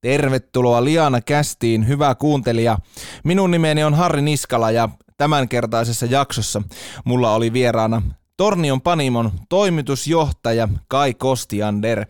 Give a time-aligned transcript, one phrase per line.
[0.00, 2.78] Tervetuloa Liana Kästiin, hyvä kuuntelija.
[3.24, 6.62] Minun nimeni on Harri Niskala ja tämänkertaisessa jaksossa
[7.04, 8.02] mulla oli vieraana
[8.36, 12.06] Tornion Panimon toimitusjohtaja Kai Kostiander.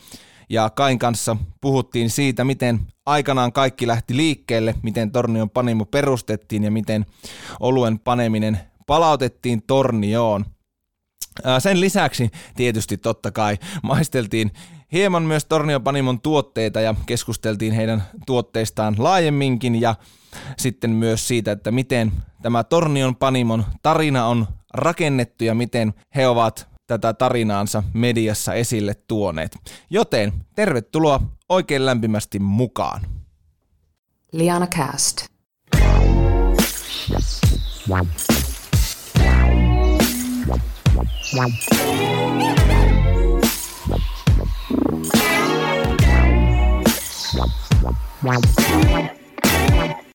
[0.51, 6.71] Ja Kain kanssa puhuttiin siitä, miten aikanaan kaikki lähti liikkeelle, miten Tornion Panimo perustettiin ja
[6.71, 7.07] miten
[7.61, 10.45] oluen paneminen palautettiin Tornioon.
[11.59, 14.51] Sen lisäksi tietysti totta kai maisteltiin
[14.93, 19.95] hieman myös Tornion Panimon tuotteita ja keskusteltiin heidän tuotteistaan laajemminkin ja
[20.57, 26.69] sitten myös siitä, että miten tämä Tornion Panimon tarina on rakennettu ja miten he ovat
[26.87, 29.59] tätä tarinaansa mediassa esille tuoneet.
[29.91, 33.01] Joten tervetuloa oikein lämpimästi mukaan.
[34.33, 35.27] Liana Cast.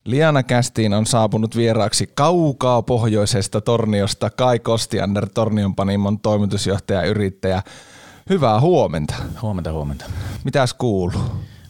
[0.05, 7.61] Liana Kästiin on saapunut vieraaksi kaukaa pohjoisesta Torniosta Kai Kostiander, Tornion Panimon toimitusjohtaja ja yrittäjä.
[8.29, 9.15] Hyvää huomenta.
[9.41, 10.05] Huomenta, huomenta.
[10.43, 11.21] Mitäs kuuluu?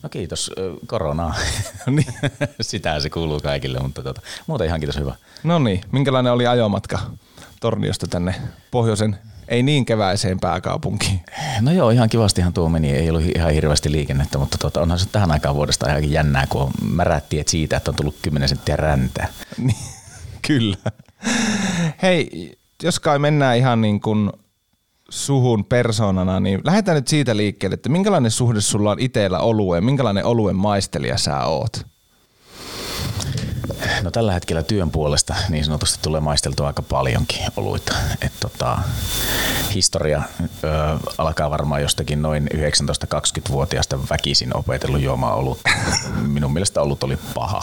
[0.04, 0.52] No kiitos,
[0.88, 1.36] koronaa.
[1.88, 2.14] niin.
[2.62, 5.16] Sitä se kuuluu kaikille, mutta tota, muuten ihan kiitos hyvä.
[5.44, 7.00] No niin, minkälainen oli ajomatka
[7.60, 8.36] Torniosta tänne
[8.72, 9.18] pohjoisen
[9.54, 11.20] ei niin keväiseen pääkaupunkiin.
[11.62, 12.92] No joo, ihan kivastihan tuo meni.
[12.92, 16.72] Ei ollut ihan hirveästi liikennettä, mutta tuota, onhan se tähän aikaan vuodesta ihan jännää, kun
[16.92, 19.28] märätti että siitä, että on tullut 10 senttiä räntää.
[19.58, 19.78] Niin,
[20.48, 20.78] kyllä.
[22.02, 22.52] Hei,
[22.84, 24.32] jos kai mennään ihan niin kuin
[25.10, 30.26] suhun persoonana, niin lähdetään nyt siitä liikkeelle, että minkälainen suhde sulla on itsellä olueen, minkälainen
[30.26, 31.86] oluen maistelija sä oot?
[34.04, 37.96] No tällä hetkellä työn puolesta niin sanotusti tulee maisteltua aika paljonkin oluita.
[38.22, 38.78] Et tota,
[39.74, 40.24] historia
[40.64, 40.68] ö,
[41.18, 45.60] alkaa varmaan jostakin noin 19-20-vuotiaasta väkisin opetellut juomaan olut.
[46.28, 47.62] Minun mielestä olut oli paha.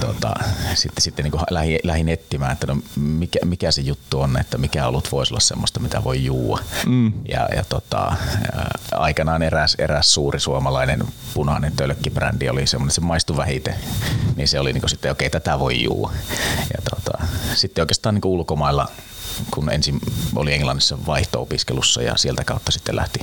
[0.00, 0.34] Tota,
[0.74, 4.86] sitten sitten niin lähin, lähin etsimään, että no mikä, mikä se juttu on, että mikä
[4.86, 6.58] olut voisi olla semmoista, mitä voi juua.
[6.86, 7.12] Mm.
[7.28, 8.16] Ja, ja tota,
[8.92, 11.04] aikanaan eräs, eräs suuri suomalainen
[11.34, 13.74] punainen tölkkibrändi oli semmoinen, se maistui vähiten.
[14.36, 16.12] Niin se oli niin sitten, okei, okay, tätä voi juua.
[16.60, 17.24] Ja tota,
[17.54, 18.88] sitten oikeastaan niin ulkomailla
[19.50, 20.00] kun ensin
[20.36, 23.20] oli Englannissa vaihto-opiskelussa ja sieltä kautta sitten lähti,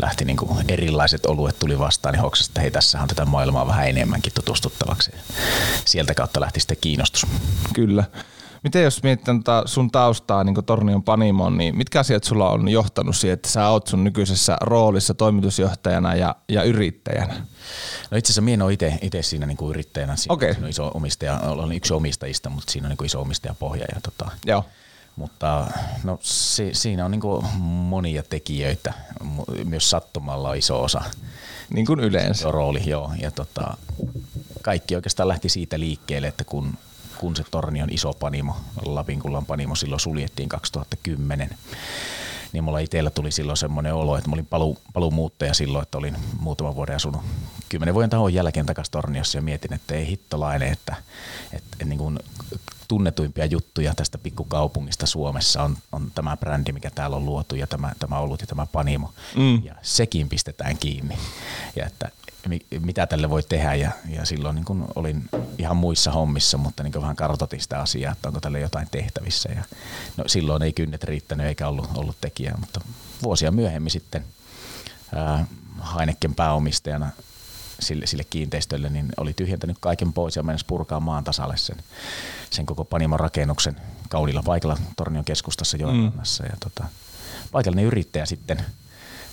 [0.00, 3.66] lähti niin kuin erilaiset oluet tuli vastaan, niin hoksasi, että hei tässä on tätä maailmaa
[3.66, 5.10] vähän enemmänkin tutustuttavaksi.
[5.84, 7.26] Sieltä kautta lähti sitten kiinnostus.
[7.74, 8.04] Kyllä.
[8.62, 9.26] Miten jos mietit
[9.64, 13.86] sun taustaa niin Tornion Panimon, niin mitkä asiat sulla on johtanut siihen, että sä oot
[13.86, 17.34] sun nykyisessä roolissa toimitusjohtajana ja, ja yrittäjänä?
[18.10, 18.72] No itse asiassa minä en ole
[19.02, 20.16] itse siinä niin kuin yrittäjänä.
[20.16, 20.52] Siinä, okay.
[20.52, 23.84] siinä on iso omistaja, olen yksi omistajista, mutta siinä on niin kuin iso omistajapohja.
[23.94, 24.64] Ja tota, Joo.
[25.16, 25.66] Mutta
[26.04, 28.92] no, si, siinä on niin kuin monia tekijöitä,
[29.64, 31.02] myös sattumalla on iso osa.
[31.70, 32.50] Niin kuin yleensä.
[32.50, 33.12] Rooli, joo.
[33.20, 33.76] Ja tota,
[34.62, 36.74] kaikki oikeastaan lähti siitä liikkeelle, että kun
[37.18, 41.50] kun se Tornion iso panimo, Lapinkullan panimo silloin suljettiin 2010,
[42.52, 46.16] niin mulla itsellä tuli silloin semmoinen olo, että mä olin palu, paluumuuttaja silloin, että olin
[46.40, 47.22] muutaman vuoden asunut
[47.68, 50.96] kymmenen vuoden tahon jälkeen takaisin Torniossa ja mietin, että ei hittolainen, että,
[51.52, 52.18] että, että niin kuin
[52.88, 57.92] tunnetuimpia juttuja tästä pikkukaupungista Suomessa on, on tämä brändi, mikä täällä on luotu ja tämä,
[57.98, 59.12] tämä ollut ja tämä panimo.
[59.36, 59.64] Mm.
[59.64, 61.18] Ja sekin pistetään kiinni.
[61.76, 62.10] Ja että
[62.80, 66.92] mitä tälle voi tehdä ja, ja silloin niin kun olin ihan muissa hommissa, mutta niin
[67.00, 69.64] vähän kartoitin sitä asiaa, että onko tälle jotain tehtävissä ja
[70.16, 72.80] no, silloin ei kynnet riittänyt eikä ollut, ollut tekijää, mutta
[73.22, 74.24] vuosia myöhemmin sitten
[75.14, 75.46] ää,
[75.96, 77.10] Heineken pääomistajana
[77.80, 81.76] sille, sille kiinteistölle, niin oli tyhjentänyt kaiken pois ja mennessä purkaa maan tasalle sen,
[82.50, 83.76] sen koko Panimon rakennuksen
[84.08, 86.44] kaudilla paikalla Tornion keskustassa Joenrannassa.
[86.44, 86.50] Mm.
[86.50, 86.84] Ja tota,
[87.52, 88.64] paikallinen yrittäjä sitten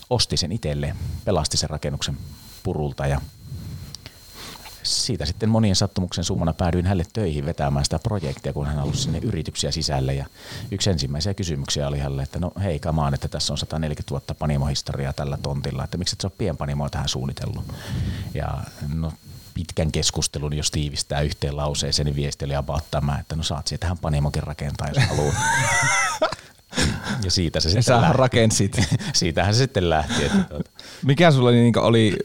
[0.10, 0.96] osti sen itselleen,
[1.26, 2.18] pelasti sen rakennuksen
[2.64, 3.22] purulta ja
[4.84, 9.20] siitä sitten monien sattumuksen summana päädyin hänelle töihin vetämään sitä projektia, kun hän halusi sinne
[9.20, 10.14] yrityksiä sisälle.
[10.14, 10.26] Ja
[10.72, 15.14] yksi ensimmäisiä kysymyksiä oli hänelle, että no hei kamaan, että tässä on 140 vuotta panimohistoriaa
[15.14, 17.74] tällä tontilla, että miksi et sä ole pienpanimoa tähän suunnitellut.
[18.34, 18.58] Ja
[18.94, 19.12] no
[19.54, 23.80] pitkän keskustelun, jos tiivistää yhteen lauseeseen, niin viesti oli about tämä, että no saat siihen
[23.80, 25.34] tähän panimokin rakentaa, jos haluaa.
[27.24, 28.18] Ja siitä se sitten lähti.
[28.18, 28.82] rakensit.
[29.14, 30.26] Siitähän se sitten lähti.
[30.26, 30.72] Että tuota.
[31.06, 32.18] Mikä sulla oli, niin oli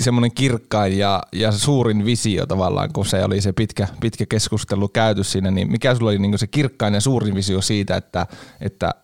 [0.00, 5.24] semmoinen kirkkain ja, ja suurin visio tavallaan, kun se oli se pitkä, pitkä keskustelu käyty
[5.24, 8.26] siinä, niin mikä sulla oli niin se kirkkain ja suurin visio siitä, että,
[8.60, 8.94] että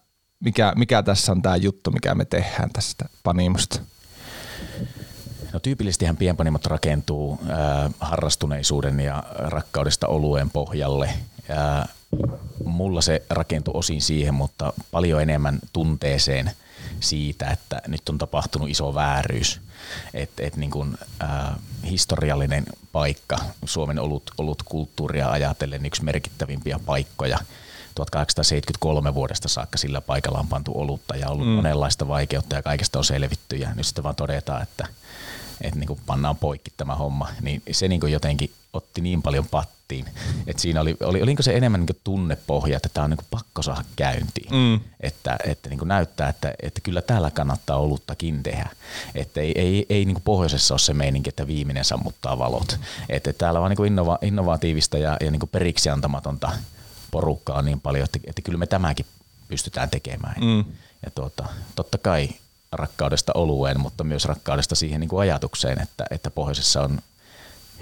[0.40, 3.80] mikä, mikä tässä on tämä juttu, mikä me tehdään tästä panimosta?
[5.52, 11.10] No tyypillisestihän pienpanimot rakentuu äh, harrastuneisuuden ja rakkaudesta olueen pohjalle.
[11.50, 11.88] Äh,
[12.64, 16.50] mulla se rakentui osin siihen, mutta paljon enemmän tunteeseen
[17.00, 19.60] siitä, että nyt on tapahtunut iso vääryys.
[20.14, 21.54] Että et niin kuin, äh,
[21.90, 27.38] historiallinen paikka Suomen olut, olut kulttuuria ajatellen yksi merkittävimpiä paikkoja–
[27.94, 31.52] 1873 vuodesta saakka sillä paikalla on pantu olutta ja ollut mm.
[31.52, 34.86] monenlaista vaikeutta ja kaikesta on selvitty ja nyt sitten vaan todetaan, että,
[35.60, 39.46] että niin kuin pannaan poikki tämä homma, niin se niin kuin jotenkin otti niin paljon
[39.46, 40.06] pattiin,
[40.46, 43.84] että siinä oli, oli oliko se enemmän niin tunnepohja, että tämä on niin pakko saada
[43.96, 44.80] käyntiin, mm.
[45.00, 48.68] että, että niin kuin näyttää, että, että kyllä täällä kannattaa oluttakin tehdä,
[49.14, 53.32] että ei, ei, ei niin kuin pohjoisessa ole se meininki, että viimeinen sammuttaa valot, että
[53.32, 56.52] täällä on niin kuin innova, innovatiivista ja, ja niin kuin periksi antamatonta
[57.10, 59.06] porukkaa niin paljon, että, että kyllä me tämäkin
[59.48, 60.34] pystytään tekemään.
[60.40, 60.64] Mm.
[61.04, 62.28] Ja tuota, totta kai
[62.72, 66.99] rakkaudesta olueen, mutta myös rakkaudesta siihen niin kuin ajatukseen, että, että pohjoisessa on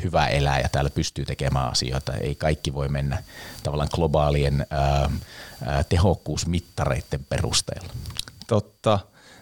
[0.02, 2.12] hyvä elää ja täällä pystyy tekemään asioita.
[2.12, 3.22] Ei kaikki voi mennä
[3.62, 5.10] tavallaan globaalien ää,
[5.66, 7.88] ää, tehokkuusmittareiden perusteella.
[8.46, 8.98] Totta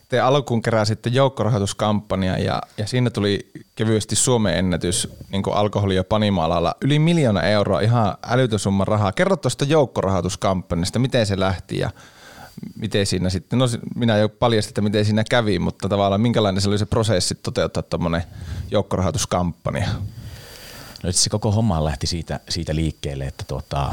[0.09, 6.75] te alkuun keräsitte joukkorahoituskampanja ja, ja siinä tuli kevyesti Suomen ennätys niin alkoholi- ja panimaalalla
[6.81, 9.13] yli miljoona euroa, ihan älytön summa rahaa.
[9.13, 11.91] Kerro tuosta joukkorahoituskampanjasta, miten se lähti ja
[12.77, 16.69] miten siinä sitten, no minä jo paljastin, että miten siinä kävi, mutta tavallaan minkälainen se
[16.69, 18.23] oli se prosessi toteuttaa tuommoinen
[18.71, 19.89] joukkorahoituskampanja?
[21.03, 23.93] No itse koko homma lähti siitä, siitä liikkeelle, että tuota,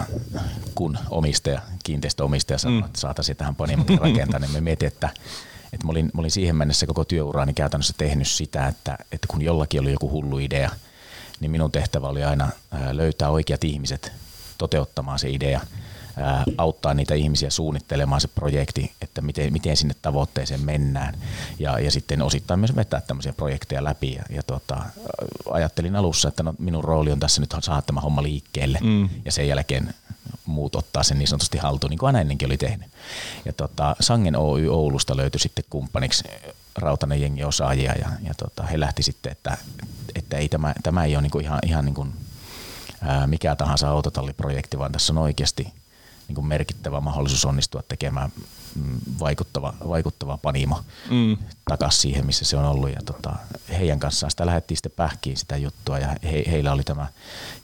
[0.75, 2.85] kun omistaja, kiinteistöomistaja sanoi, mm.
[2.85, 5.09] että saataisiin tähän panimokin rakentaa, niin me mietin, että
[5.73, 9.41] että mä olin, mä olin siihen mennessä koko työuraani käytännössä tehnyt sitä, että, että kun
[9.41, 10.71] jollakin oli joku hullu idea,
[11.39, 12.49] niin minun tehtävä oli aina
[12.91, 14.11] löytää oikeat ihmiset
[14.57, 15.61] toteuttamaan se idea,
[16.57, 21.17] auttaa niitä ihmisiä suunnittelemaan se projekti, että miten, miten sinne tavoitteeseen mennään
[21.59, 24.81] ja, ja sitten osittain myös vetää tämmöisiä projekteja läpi ja, ja tota,
[25.51, 29.09] ajattelin alussa, että no, minun rooli on tässä nyt saada tämä homma liikkeelle mm.
[29.25, 29.93] ja sen jälkeen
[30.45, 32.91] muut ottaa sen niin sanotusti haltuun, niin kuin aina ennenkin oli tehnyt.
[33.45, 36.23] Ja tota, Sangen Oy Oulusta löytyi sitten kumppaniksi
[36.75, 39.57] rautanen jengi osaajia ja, ja tota, he lähti sitten, että,
[40.15, 42.13] että ei tämä, tämä ei ole niin ihan, ihan niin kuin,
[43.01, 45.73] ää, mikä tahansa autotalliprojekti, vaan tässä on oikeasti
[46.33, 48.31] niin kuin merkittävä mahdollisuus onnistua tekemään
[48.75, 51.37] mm, vaikuttava, vaikuttava panimo mm.
[51.69, 52.89] takaisin siihen, missä se on ollut.
[52.89, 53.35] Ja tota,
[53.69, 57.07] heidän kanssaan sitä lähdettiin sitten pähkiin sitä juttua ja he, heillä oli tämä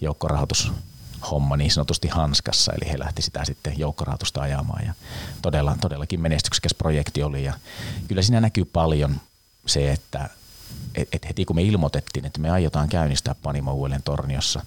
[0.01, 0.71] joukkorahoitus
[1.31, 4.93] homma niin sanotusti hanskassa, eli he lähti sitä sitten joukkorahoitusta ajamaan ja
[5.41, 7.53] todella, todellakin menestyksekäs projekti oli ja
[8.07, 9.21] kyllä siinä näkyy paljon
[9.65, 10.29] se, että
[10.95, 14.65] et, et heti kun me ilmoitettiin, että me aiotaan käynnistää Panimo uudelleen Torniossa,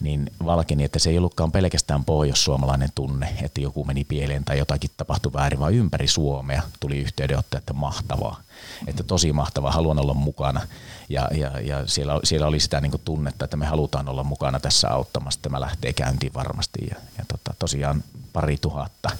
[0.00, 4.90] niin valkeni, että se ei ollutkaan pelkästään pohjoissuomalainen tunne, että joku meni pieleen tai jotakin
[4.96, 8.40] tapahtui väärin, vaan ympäri Suomea tuli yhteydenotto, että mahtavaa,
[8.86, 10.60] että tosi mahtavaa, haluan olla mukana.
[11.08, 14.90] Ja, ja, ja siellä, siellä oli sitä niin tunnetta, että me halutaan olla mukana tässä
[14.90, 16.86] auttamassa, tämä lähtee käyntiin varmasti.
[16.90, 19.10] Ja, ja tota, tosiaan pari tuhatta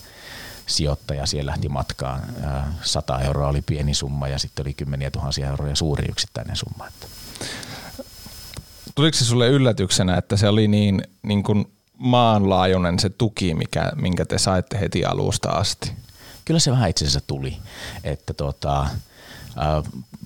[0.67, 2.23] sijoittaja siellä lähti matkaan.
[2.83, 6.87] 100 euroa oli pieni summa ja sitten oli kymmeniä tuhansia euroja suuri yksittäinen summa.
[6.87, 7.07] Että
[9.01, 14.25] tuliko se sulle yllätyksenä, että se oli niin, niin kuin maanlaajuinen se tuki, mikä, minkä
[14.25, 15.93] te saitte heti alusta asti?
[16.45, 17.57] Kyllä se vähän itse asiassa tuli,
[18.05, 18.87] että tota,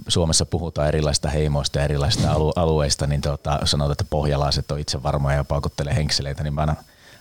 [0.09, 5.37] Suomessa puhutaan erilaisista heimoista ja erilaisista alueista, niin tota, sanotaan, että pohjalaiset on itse varmoja
[5.37, 6.77] ja paukuttelee henkseleitä, niin mä aina,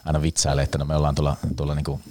[0.06, 2.04] aina vitsailen, että no me ollaan tuolla, tuolla niin kuin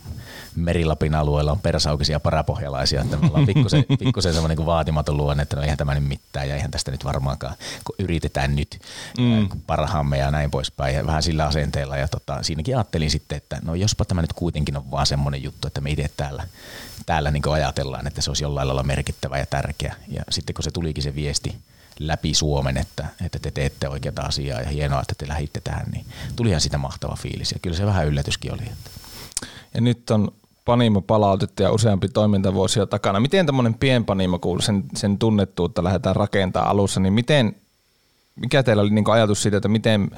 [0.57, 5.57] Merilapin alueella on persaukisia parapohjalaisia, että me ollaan pikkusen, pikkusen semmoinen kuin vaatimaton luonne, että
[5.57, 7.55] no eihän tämä nyt mitään ja eihän tästä nyt varmaankaan,
[7.85, 8.81] kun yritetään nyt
[9.19, 9.49] mm.
[9.67, 13.75] parhaamme ja näin poispäin ja vähän sillä asenteella ja tota, siinäkin ajattelin sitten, että no
[13.75, 16.47] jospa tämä nyt kuitenkin on vaan semmoinen juttu, että me itse täällä,
[17.07, 20.71] täällä niin ajatellaan, että se olisi jollain lailla merkittävä ja tärkeä ja sitten kun se
[20.71, 21.57] tulikin se viesti,
[21.99, 26.07] läpi Suomen, että, että te teette oikeata asiaa ja hienoa, että te lähditte tähän, niin
[26.37, 27.53] tulihan sitä mahtava fiilis.
[27.53, 28.63] Ja kyllä se vähän yllätyskin oli.
[28.63, 28.91] Että.
[29.75, 30.33] Ja nyt on
[30.65, 33.21] Panimo palautettu ja useampi toimintavuosia takana.
[33.21, 37.57] Miten tämmöinen pienpanimo, kun sen, sen tunnettuutta lähdetään rakentamaan alussa, niin miten,
[38.37, 40.11] mikä teillä oli niin ajatus siitä, että miten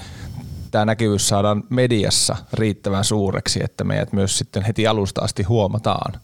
[0.70, 6.20] tämä näkyvyys saadaan mediassa riittävän suureksi, että meidät myös sitten heti alusta asti huomataan?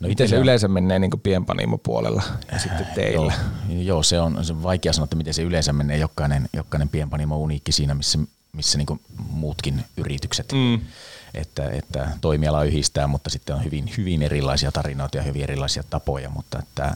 [0.00, 0.42] No Miten se on...
[0.42, 2.22] yleensä menee niin pienpanimo-puolella
[2.52, 3.32] ja sitten teillä?
[3.68, 5.98] Joo, joo se, on, se on vaikea sanoa, että miten se yleensä menee.
[5.98, 8.18] Jokainen, jokainen pienpanimo on uniikki siinä, missä,
[8.52, 10.52] missä niin muutkin yritykset.
[10.52, 10.80] Mm
[11.34, 16.30] että, että toimiala yhdistää, mutta sitten on hyvin, hyvin erilaisia tarinoita ja hyvin erilaisia tapoja,
[16.30, 16.94] mutta että äh,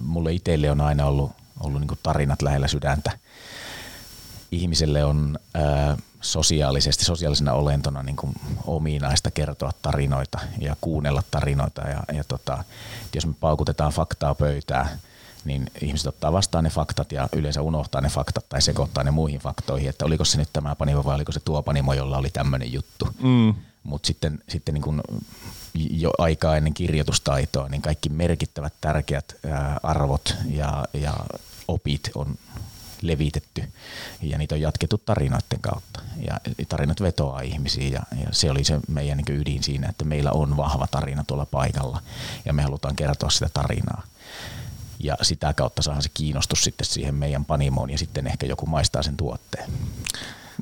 [0.00, 3.10] mulle itselle on aina ollut, ollut niin tarinat lähellä sydäntä.
[4.50, 8.32] Ihmiselle on ää, äh, sosiaalisesti, sosiaalisena olentona niin kuin
[8.66, 11.82] ominaista kertoa tarinoita ja kuunnella tarinoita.
[11.82, 12.64] Ja, ja tota,
[13.14, 14.98] jos me paukutetaan faktaa pöytää,
[15.46, 19.40] niin ihmiset ottaa vastaan ne faktat ja yleensä unohtaa ne faktat tai sekoittaa ne muihin
[19.40, 22.72] faktoihin, että oliko se nyt tämä panimo vai oliko se tuo panimo, jolla oli tämmöinen
[22.72, 23.08] juttu.
[23.22, 23.54] Mm.
[23.82, 25.02] Mutta sitten, sitten niin kun
[25.74, 29.36] jo aikaa ennen kirjoitustaitoa, niin kaikki merkittävät tärkeät
[29.82, 31.14] arvot ja, ja
[31.68, 32.34] opit on
[33.02, 33.64] levitetty
[34.22, 36.00] ja niitä on jatkettu tarinoiden kautta.
[36.26, 40.30] Ja tarinat vetoaa ihmisiin ja, ja se oli se meidän niin ydin siinä, että meillä
[40.32, 42.02] on vahva tarina tuolla paikalla
[42.44, 44.02] ja me halutaan kertoa sitä tarinaa.
[44.98, 49.02] Ja sitä kautta saadaan se kiinnostus sitten siihen meidän panimoon ja sitten ehkä joku maistaa
[49.02, 49.70] sen tuotteen.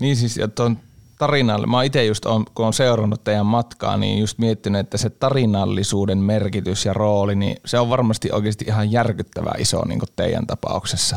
[0.00, 0.78] Niin siis, ja tuon
[1.18, 5.10] tarinalle, mä itse just on, kun on seurannut teidän matkaa, niin just miettinyt, että se
[5.10, 11.16] tarinallisuuden merkitys ja rooli, niin se on varmasti oikeasti ihan järkyttävä iso niin teidän tapauksessa.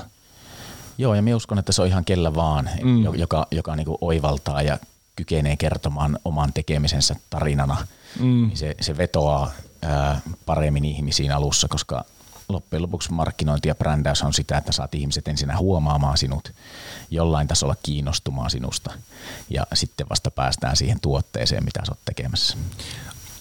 [0.97, 3.03] Joo, ja minä uskon, että se on ihan kellä vaan, mm.
[3.03, 4.79] joka, joka niin kuin oivaltaa ja
[5.15, 7.77] kykenee kertomaan oman tekemisensä tarinana.
[8.19, 8.47] Mm.
[8.47, 12.05] Niin se, se vetoaa ää, paremmin ihmisiin alussa, koska
[12.49, 16.51] loppujen lopuksi markkinointi ja brändäys on sitä, että saat ihmiset ensin huomaamaan sinut,
[17.11, 18.91] jollain tasolla kiinnostumaan sinusta
[19.49, 22.57] ja sitten vasta päästään siihen tuotteeseen, mitä sä oot tekemässä.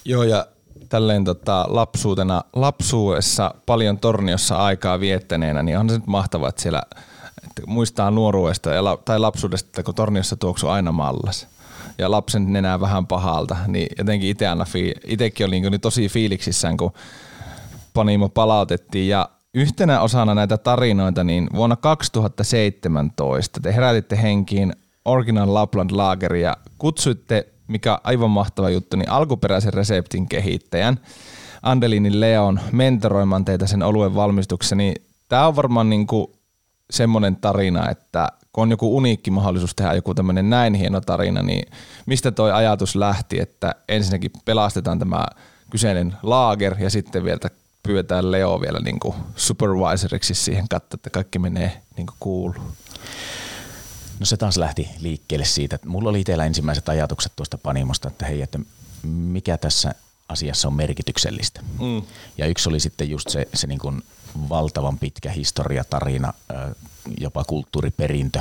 [0.05, 0.47] Joo ja
[0.89, 6.83] tälleen tota, lapsuutena, lapsuudessa paljon torniossa aikaa viettäneenä, niin on se nyt mahtavaa, että siellä
[7.43, 11.47] että muistaa nuoruudesta ja, tai lapsuudesta, että kun torniossa tuoksuu aina mallas
[11.97, 14.65] ja lapsen nenää vähän pahalta, niin jotenkin itse aina
[15.05, 16.93] itsekin oli niin tosi fiiliksissään, kun
[17.97, 24.73] Panimo palautettiin ja yhtenä osana näitä tarinoita, niin vuonna 2017 te herätitte henkiin
[25.05, 30.99] Original Lapland Lager ja kutsuitte, mikä aivan mahtava juttu, niin alkuperäisen reseptin kehittäjän
[31.63, 34.95] Andelinin Leon mentoroimaan teitä sen oluen valmistuksessa, niin
[35.29, 36.27] tämä on varmaan niin kuin
[36.89, 41.71] semmoinen tarina, että kun on joku uniikki mahdollisuus tehdä joku tämmöinen näin hieno tarina, niin
[42.05, 45.25] mistä toi ajatus lähti, että ensinnäkin pelastetaan tämä
[45.69, 47.39] kyseinen laager ja sitten vielä
[47.83, 52.55] pyydetään Leo vielä niin kuin supervisoriksi siihen katsoa, että kaikki menee niin kuin kuuluu.
[54.19, 58.25] No se taas lähti liikkeelle siitä, että mulla oli itsellä ensimmäiset ajatukset tuosta panimosta, että
[58.25, 58.59] hei, että
[59.03, 59.95] mikä tässä
[60.29, 61.61] asiassa on merkityksellistä.
[61.79, 62.01] Mm.
[62.37, 64.01] Ja yksi oli sitten just se, se niin kuin
[64.49, 66.33] valtavan pitkä historiatarina,
[67.19, 68.39] jopa kulttuuriperintö,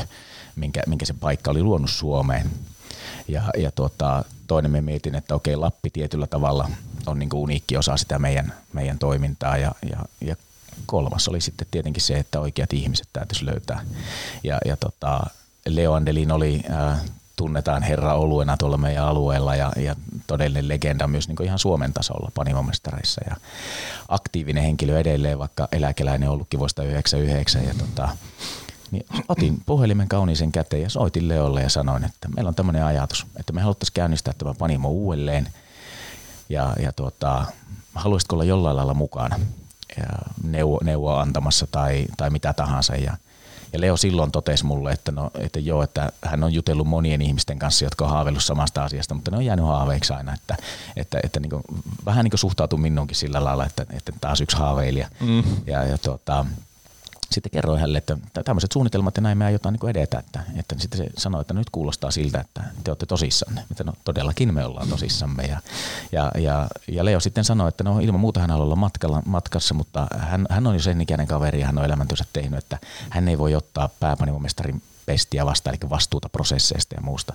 [0.57, 2.51] minkä, minkä se paikka oli luonut Suomeen.
[3.29, 6.71] Ja, ja tuota, toinen me mietin, että okei, Lappi tietyllä tavalla
[7.07, 10.37] on niin kuin uniikki osa sitä meidän, meidän toimintaa ja, ja, ja
[10.87, 13.81] kolmas oli sitten tietenkin se, että oikeat ihmiset täytyisi löytää.
[14.45, 15.21] Ja, ja tota,
[15.67, 17.01] Leo Andelin oli, äh,
[17.37, 19.97] tunnetaan herra oluena tuolla meidän alueella ja, ja
[20.27, 23.37] todellinen legenda myös niin ihan Suomen tasolla panimomestareissa ja
[24.09, 28.09] aktiivinen henkilö edelleen, vaikka eläkeläinen ollutkin vuosta 99 ja tota,
[28.91, 33.27] niin otin puhelimen kauniisen käteen ja soitin Leolle ja sanoin, että meillä on tämmöinen ajatus,
[33.41, 35.49] että me haluttaisiin käynnistää tämä Panimo uudelleen
[36.49, 37.47] ja, ja tuota,
[37.95, 39.41] haluaisitko olla jollain lailla mukana
[39.97, 40.07] ja
[40.43, 43.17] neuvo, neuvoa antamassa tai, tai mitä tahansa ja
[43.73, 47.59] ja Leo silloin totesi mulle, että, no, että joo, että hän on jutellut monien ihmisten
[47.59, 50.57] kanssa, jotka on haaveillut samasta asiasta, mutta ne on jäänyt haaveiksi aina, että,
[50.97, 51.63] että, että niin kuin,
[52.07, 55.09] vähän niin kuin suhtautuu minunkin sillä lailla, että, että taas yksi haaveilija.
[55.21, 55.43] Mm.
[55.67, 56.47] Ja, ja tuota,
[57.31, 60.19] sitten kerroin hänelle, että tämmöiset suunnitelmat ja näin me aiotaan niin edetä.
[60.19, 63.65] Että, että sitten se sanoi, että nyt kuulostaa siltä, että te olette tosissanne.
[63.71, 65.43] Että no todellakin me ollaan tosissamme.
[65.43, 65.61] Ja,
[66.13, 69.75] ja, ja, ja Leo sitten sanoi, että no ilman muuta hän haluaa olla matkalla, matkassa,
[69.75, 72.79] mutta hän, hän on jo sen ikäinen kaveri ja hän on elämäntyönsä tehnyt, että
[73.11, 77.35] hän ei voi ottaa pääpanimomestarin pestiä vastaan, eli vastuuta prosesseista ja muusta.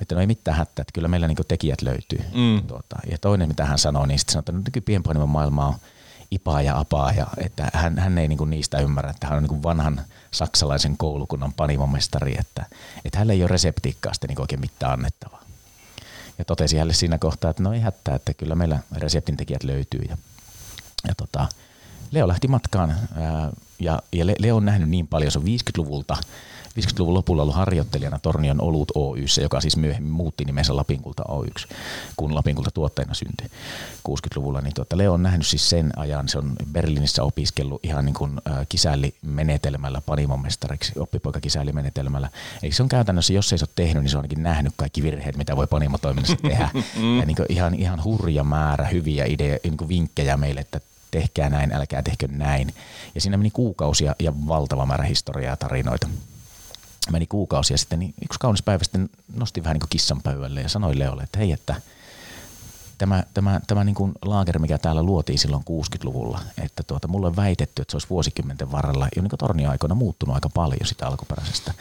[0.00, 2.20] Että no ei mitään hätää, että kyllä meillä niin tekijät löytyy.
[2.34, 2.66] Mm.
[2.66, 5.74] Tuota, ja toinen, mitä hän sanoi, niin sitten sanoi, että no, maailma on
[6.30, 9.62] ipaa ja apaa, ja että hän, hän ei niin niistä ymmärrä, että hän on niin
[9.62, 12.66] vanhan saksalaisen koulukunnan panimomestari, että,
[13.04, 15.42] että hänellä ei ole reseptiikkaa sitten niin oikein mitään annettavaa.
[16.38, 20.00] Ja totesi hänelle siinä kohtaa, että no ei hätää, että kyllä meillä reseptintekijät löytyy.
[20.08, 20.16] Ja,
[21.08, 21.48] ja tota,
[22.10, 26.16] Leo lähti matkaan ää, ja, ja Leo on nähnyt niin paljon, se on 50-luvulta
[26.80, 31.66] 50-luvun lopulla ollut harjoittelijana Tornion Olut Oyssä, joka siis myöhemmin muutti nimensä Lapinkulta Oyksi,
[32.16, 33.50] kun Lapinkulta tuotteena syntyi
[34.08, 34.60] 60-luvulla.
[34.60, 38.32] Niin tuota, Leo on nähnyt siis sen ajan, se on Berliinissä opiskellut ihan niin kuin
[38.68, 42.30] kisällimenetelmällä panimomestariksi, oppipoika kisällimenetelmällä.
[42.62, 45.02] Eli se on käytännössä, jos ei se ole tehnyt, niin se on ainakin nähnyt kaikki
[45.02, 46.70] virheet, mitä voi panimotoiminnassa tehdä.
[47.20, 50.80] ja niin kuin ihan, ihan hurja määrä hyviä ideoja, niin vinkkejä meille, että
[51.10, 52.74] tehkää näin, älkää tehkö näin.
[53.14, 56.08] Ja siinä meni kuukausia ja valtava määrä historiaa ja tarinoita
[57.10, 60.68] meni kuukausia sitten, niin yksi kaunis päivä sitten nosti vähän niin kuin kissan pöydälle ja
[60.68, 61.74] sanoi Leolle, että hei, että
[62.98, 67.36] tämä, tämä, tämä niin kuin laager, mikä täällä luotiin silloin 60-luvulla, että tuota, mulle on
[67.36, 71.74] väitetty, että se olisi vuosikymmenten varrella jo niin tornioaikoina muuttunut aika paljon sitä alkuperäisestä.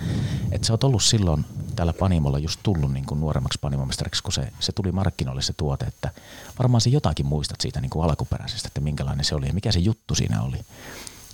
[0.52, 4.52] Että sä oot ollut silloin täällä Panimolla just tullut niin kuin nuoremmaksi panimomestariksi, kun se,
[4.60, 6.12] se tuli markkinoille se tuote, että
[6.60, 9.80] varmaan se jotakin muistat siitä niin kuin alkuperäisestä, että minkälainen se oli ja mikä se
[9.80, 10.58] juttu siinä oli.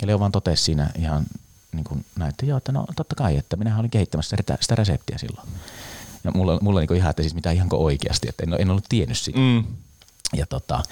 [0.02, 1.26] Ja Leo vaan totesi siinä ihan
[1.74, 4.76] niin kuin näin, että joo, että no totta kai, että minä olin kehittämässä sitä, sitä
[4.76, 5.50] reseptiä silloin.
[6.24, 9.18] Ja mulla, mulla niin ihan, että siis mitä ihanko oikeasti, että en, en ollut tiennyt
[9.18, 9.40] sitä.
[9.40, 9.64] Mm.
[10.34, 10.84] Ja tota,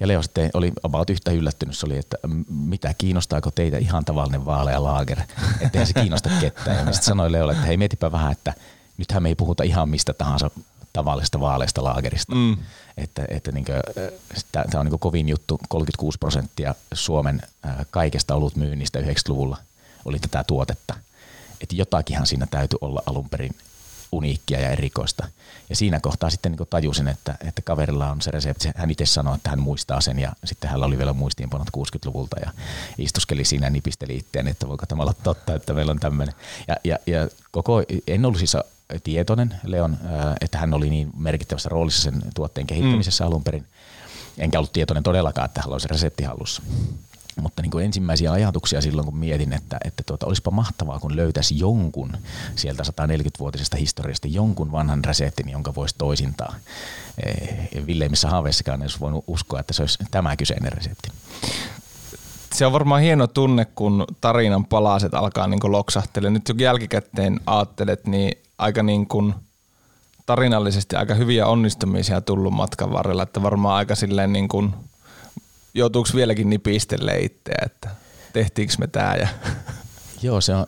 [0.00, 2.16] ja Leo sitten oli about yhtä yllättynyt, se oli, että
[2.48, 5.18] mitä kiinnostaako teitä ihan tavallinen vaalea laager,
[5.60, 6.86] ettei se kiinnosta ketään.
[6.86, 8.54] Ja sitten sanoi Leolle, että hei mietipä vähän, että
[8.98, 10.50] nythän me ei puhuta ihan mistä tahansa
[10.92, 12.34] tavallisesta vaaleista laagerista.
[12.34, 12.56] Mm.
[12.96, 13.64] Että, että niin
[14.52, 17.40] tämä on niin kovin juttu, 36 prosenttia Suomen
[17.90, 19.56] kaikesta olutmyynnistä 90-luvulla
[20.08, 20.94] oli tätä tuotetta.
[21.60, 23.54] Että jotakinhan siinä täytyy olla alun perin
[24.12, 25.28] uniikkia ja erikoista.
[25.70, 28.70] Ja siinä kohtaa sitten niin tajusin, että, että kaverilla on se resepti.
[28.76, 32.50] Hän itse sanoi, että hän muistaa sen ja sitten hän oli vielä muistiinpanot 60-luvulta ja
[32.98, 36.34] istuskeli siinä ja nipisteli itseään, että voiko tämä olla totta, että meillä on tämmöinen.
[36.68, 38.56] Ja, ja, ja koko, en ollut siis
[39.04, 39.98] tietoinen Leon,
[40.40, 43.28] että hän oli niin merkittävässä roolissa sen tuotteen kehittämisessä mm.
[43.28, 43.66] alun perin.
[44.38, 46.62] Enkä ollut tietoinen todellakaan, että hän olisi resepti hallussa.
[47.42, 51.58] Mutta niin kuin ensimmäisiä ajatuksia silloin, kun mietin, että, että tuota, olisipa mahtavaa, kun löytäisi
[51.58, 52.12] jonkun
[52.56, 56.54] sieltä 140-vuotisesta historiasta, jonkun vanhan reseptin, jonka voisi toisintaa.
[57.22, 61.08] E, Villeimmissä haaveissakaan olisi voinut uskoa, että se olisi tämä kyseinen resepti.
[62.52, 66.34] Se on varmaan hieno tunne, kun tarinan palaset alkaa niin loksahtelemaan.
[66.34, 69.34] Nyt kun jälkikäteen ajattelet, niin aika niin kuin
[70.26, 74.74] tarinallisesti aika hyviä onnistumisia tullut matkan varrella, että varmaan aika silleen niin kuin–
[75.74, 77.90] joutuuko vieläkin nipistelle itseä, että
[78.32, 79.14] tehtiinkö me tämä?
[79.14, 79.28] Ja...
[80.22, 80.66] Joo, se on,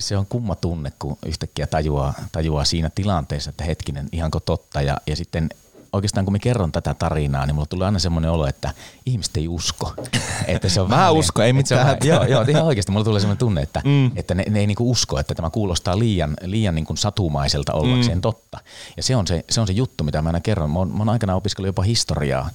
[0.00, 4.82] se on kumma tunne, kun yhtäkkiä tajuaa, tajuaa siinä tilanteessa, että hetkinen, ihanko totta.
[4.82, 5.48] Ja, ja sitten
[5.94, 8.70] oikeastaan kun mä kerron tätä tarinaa, niin mulla tulee aina semmoinen olo, että
[9.06, 9.94] ihmiset ei usko.
[10.46, 11.96] Että se on Mä usko, ei mitään.
[12.04, 14.10] joo, joo, ihan oikeasti mulla tulee semmoinen tunne, että, mm.
[14.16, 18.22] että ne, ne ei niinku usko, että tämä kuulostaa liian, liian niinku satumaiselta ollakseen mm.
[18.22, 18.60] totta.
[18.96, 20.70] Ja se on se, se on se juttu, mitä mä aina kerron.
[20.70, 22.50] Mä oon, mä oon aikanaan opiskellut jopa historiaa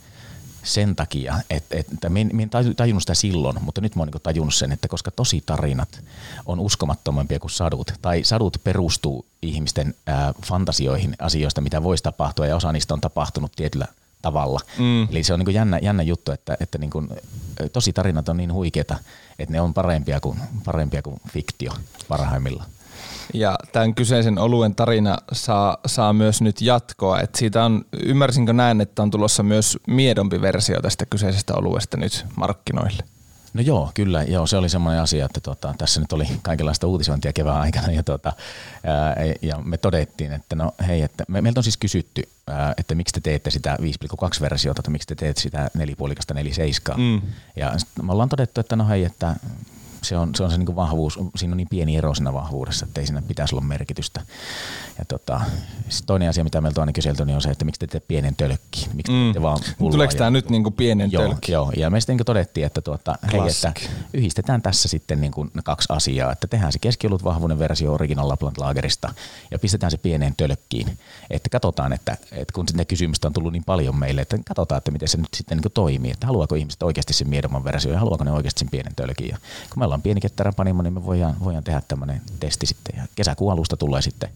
[0.63, 4.55] sen takia, että, että minä en tajunnut sitä silloin, mutta nyt mä oon niin tajunnut
[4.55, 6.03] sen, että koska tosi tarinat
[6.45, 12.55] on uskomattomampia kuin sadut, tai sadut perustuu ihmisten ää, fantasioihin asioista, mitä voisi tapahtua, ja
[12.55, 13.87] osa niistä on tapahtunut tietyllä
[14.21, 14.59] tavalla.
[14.77, 15.07] Mm.
[15.11, 17.09] Eli se on niin jännä, jännä juttu, että, että niin kuin,
[17.73, 18.97] tosi tarinat on niin huikeita,
[19.39, 21.73] että ne on parempia kuin, parempia kuin fiktio
[22.07, 22.69] parhaimmillaan.
[23.33, 27.19] Ja tämän kyseisen oluen tarina saa, saa myös nyt jatkoa.
[27.19, 32.25] Et siitä on, ymmärsinkö näin, että on tulossa myös miedompi versio tästä kyseisestä oluesta nyt
[32.35, 33.03] markkinoille?
[33.53, 34.23] No joo, kyllä.
[34.23, 38.03] Joo, se oli semmoinen asia, että tota, tässä nyt oli kaikenlaista uutisointia kevään aikana ja,
[38.03, 38.33] tota,
[38.83, 42.95] ää, ja me todettiin, että no hei, että me, meiltä on siis kysytty, ää, että
[42.95, 45.83] miksi te teette sitä 5,2 versiota tai miksi te teette sitä 4,5
[46.93, 46.97] 4,7.
[46.97, 47.21] Mm.
[47.55, 49.35] Ja me ollaan todettu, että no hei, että
[50.03, 53.01] se on se, on se niin vahvuus, siinä on niin pieni ero siinä vahvuudessa, että
[53.01, 54.21] ei siinä pitäisi olla merkitystä.
[54.99, 55.41] Ja tota,
[56.05, 58.35] toinen asia, mitä meiltä on aina kyselty, niin on se, että miksi te teette pienen
[58.35, 58.89] tölkki.
[58.93, 59.33] Miksi mm.
[59.33, 61.51] te vaan Tuleeko tämä nyt niin kuin pienen joo, tölkki?
[61.51, 63.73] Joo, ja me sitten niin todettiin, että, tuota, hei, että
[64.13, 68.55] yhdistetään tässä sitten niin kuin kaksi asiaa, että tehdään se keskiolut vahvuinen versio Original Lapland
[68.57, 69.13] Lagerista
[69.51, 70.97] ja pistetään se pieneen tölkkiin.
[71.29, 74.91] Että katsotaan, että, että kun ne kysymystä on tullut niin paljon meille, että katsotaan, että
[74.91, 78.23] miten se nyt sitten niin toimii, että haluaako ihmiset oikeasti sen miedomman versio ja haluaako
[78.23, 79.27] ne oikeasti sen pienen tölkin.
[79.27, 79.37] Ja
[79.69, 83.03] kun me ollaan pieni ketterän panimo, niin me voidaan, voidaan tehdä tämmöinen testi sitten ja
[83.15, 84.29] kesäkuun alusta tulee sitten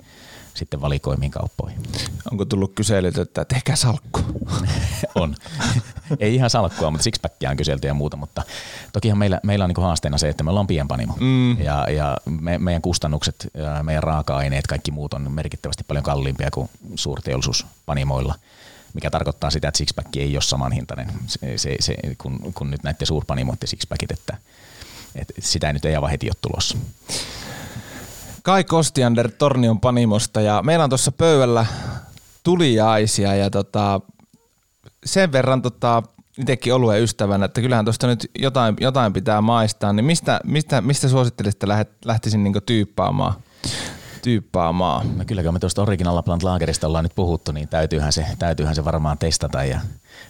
[0.53, 1.79] sitten valikoimiin kauppoihin.
[2.31, 4.19] Onko tullut kyselyt, että tehkää salkku?
[5.15, 5.35] on.
[6.19, 8.43] Ei ihan salkkua, mutta sixpackia on kyselty ja muuta, mutta
[8.93, 11.61] tokihan meillä, meillä on niin haasteena se, että me ollaan pienpanimo mm.
[11.61, 16.69] ja, ja me, meidän kustannukset, ja meidän raaka-aineet, kaikki muut on merkittävästi paljon kalliimpia kuin
[16.95, 18.35] suurteollisuuspanimoilla
[18.93, 23.05] mikä tarkoittaa sitä, että sixpack ei ole samanhintainen se, se, se, kun, kun nyt näette
[23.05, 24.37] suurpanimoiden sixpackit, että,
[25.15, 26.77] että sitä nyt ei aivan heti ole tulossa.
[28.43, 31.65] Kai Kostiander Tornion Panimosta ja meillä on tuossa pöydällä
[32.43, 34.01] tuliaisia ja tota,
[35.05, 36.03] sen verran tota,
[36.37, 41.07] itsekin oluen ystävänä, että kyllähän tuosta nyt jotain, jotain pitää maistaa, niin mistä, mistä, mistä
[41.07, 43.33] suosittelisit, että lähtisin niinku tyyppaamaan?
[44.21, 45.17] tyyppaamaan.
[45.17, 48.75] No kyllä, kun me tuosta Original Lapland Lagerista ollaan nyt puhuttu, niin täytyyhän se, täytyyhän
[48.75, 49.79] se varmaan testata ja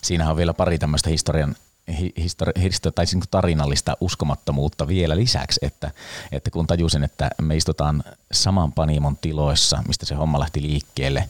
[0.02, 1.56] siinähän on vielä pari tämmöistä historian
[1.92, 5.92] histori- histori- tai siis tarinallista uskomattomuutta vielä lisäksi, että,
[6.32, 11.30] että kun tajusin, että me istutaan saman panimon tiloissa, mistä se homma lähti liikkeelle,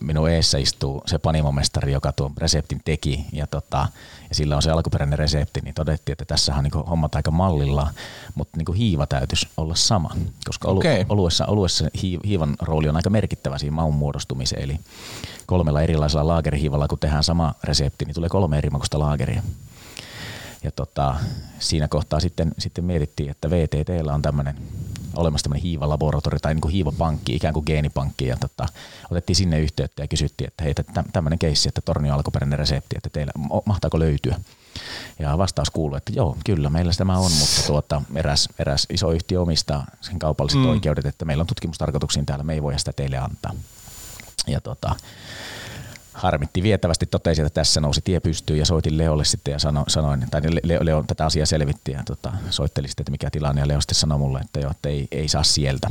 [0.00, 3.88] minun eessä istuu se panimomestari, joka tuon reseptin teki ja, tota,
[4.28, 7.90] ja sillä on se alkuperäinen resepti, niin todettiin, että tässä on niin hommat aika mallilla,
[8.34, 10.10] mutta niin hiiva täytyisi olla sama,
[10.46, 11.04] koska olu, okay.
[11.08, 14.80] oluessa, oluessa hiivan rooli on aika merkittävä siinä maun muodostumiseen, eli
[15.46, 19.42] kolmella erilaisella laagerihiivalla, kun tehdään sama resepti, niin tulee kolme eri makuista laageria
[20.64, 21.14] ja tota,
[21.58, 24.56] siinä kohtaa sitten, sitten mietittiin, että VTTllä on tämmöinen
[25.16, 28.26] olemassa tämmöinen hiivalaboratori tai niin kuin hiivapankki, ikään kuin geenipankki.
[28.26, 28.66] Ja tota,
[29.10, 30.74] otettiin sinne yhteyttä ja kysyttiin, että hei,
[31.12, 33.32] tämmöinen keissi, että tornio alkuperäinen resepti, että teillä
[33.64, 34.36] mahtaako löytyä.
[35.18, 39.40] Ja vastaus kuului, että joo, kyllä meillä tämä on, mutta tuota, eräs, eräs iso yhtiö
[39.40, 40.66] omistaa sen kaupalliset mm.
[40.66, 43.54] oikeudet, että meillä on tutkimustarkoituksiin täällä, me ei voi sitä teille antaa.
[44.46, 44.96] Ja tota,
[46.16, 50.26] harmitti vietävästi, totesi, että tässä nousi tie pystyyn ja soitin Leolle sitten ja sano, sanoin,
[50.30, 53.80] tai Leo, Leo tätä asiaa selvitti ja tota, soitteli sitten, että mikä tilanne ja Leo
[53.80, 55.90] sitten sanoi mulle, että joo, että ei, ei saa sieltä.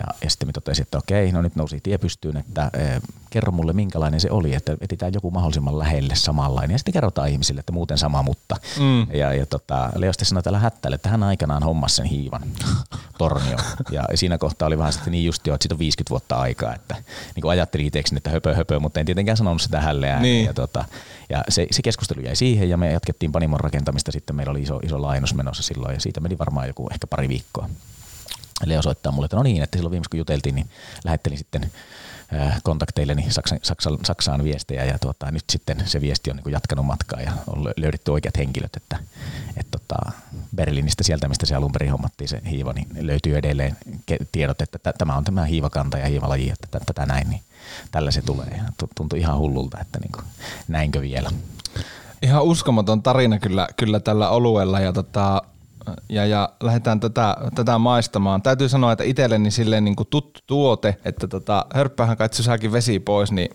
[0.00, 3.00] Ja, ja sitten me totesin, että okei, no nyt nousi tie pystyyn, että e,
[3.32, 7.60] kerro mulle minkälainen se oli, että etsitään joku mahdollisimman lähelle samanlainen ja sitten kerrotaan ihmisille,
[7.60, 8.56] että muuten sama, mutta.
[8.78, 9.06] Mm.
[9.14, 12.42] Ja, ja tota, Leo sitten sanoi tällä hättäille, että hän aikanaan hommasi sen hiivan
[13.18, 13.56] tornio.
[13.90, 16.74] Ja siinä kohtaa oli vähän sitten niin just jo, että siitä on 50 vuotta aikaa,
[16.74, 16.94] että
[17.34, 20.22] niin kuin ajattelin itsekseni, että höpö höpö, mutta en tietenkään sanonut sitä hälleään.
[20.22, 20.46] Niin.
[20.46, 20.84] Ja, tota,
[21.30, 24.12] ja se, se, keskustelu jäi siihen ja me jatkettiin Panimon rakentamista.
[24.12, 27.28] Sitten meillä oli iso, iso lainus menossa silloin ja siitä meni varmaan joku ehkä pari
[27.28, 27.68] viikkoa.
[28.64, 30.70] Leo soittaa mulle, että no niin, että silloin viimeksi kun juteltiin, niin
[31.04, 31.70] lähettelin sitten
[32.62, 37.20] kontakteilleni Saksan, Saksan, Saksaan viestejä ja tuota, nyt sitten se viesti on niin jatkanut matkaa
[37.20, 38.98] ja on löydetty oikeat henkilöt, että
[39.56, 40.12] et tota,
[40.56, 43.76] Berliinistä sieltä, mistä se alun perin hommattiin se hiiva, niin löytyy edelleen
[44.32, 47.42] tiedot, että tämä on tämä hiivakanta ja hiivalaji, että tätä näin, niin
[47.90, 50.24] tällä se tulee ja tuntuu ihan hullulta, että niin kuin,
[50.68, 51.30] näinkö vielä.
[52.22, 55.42] Ihan uskomaton tarina kyllä, kyllä tällä oluella ja tota,
[56.08, 58.42] ja, ja lähdetään tätä, tätä maistamaan.
[58.42, 62.98] Täytyy sanoa, että itselleni silleen niin kuin tuttu tuote, että tota, hörppähän kai saakin vesi
[62.98, 63.48] pois, niin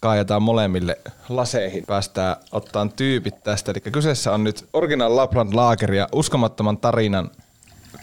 [0.00, 1.84] kaajataan molemmille laseihin.
[1.86, 3.72] Päästään ottaan tyypit tästä.
[3.72, 7.30] Eli kyseessä on nyt Original Lapland Lager ja uskomattoman tarinan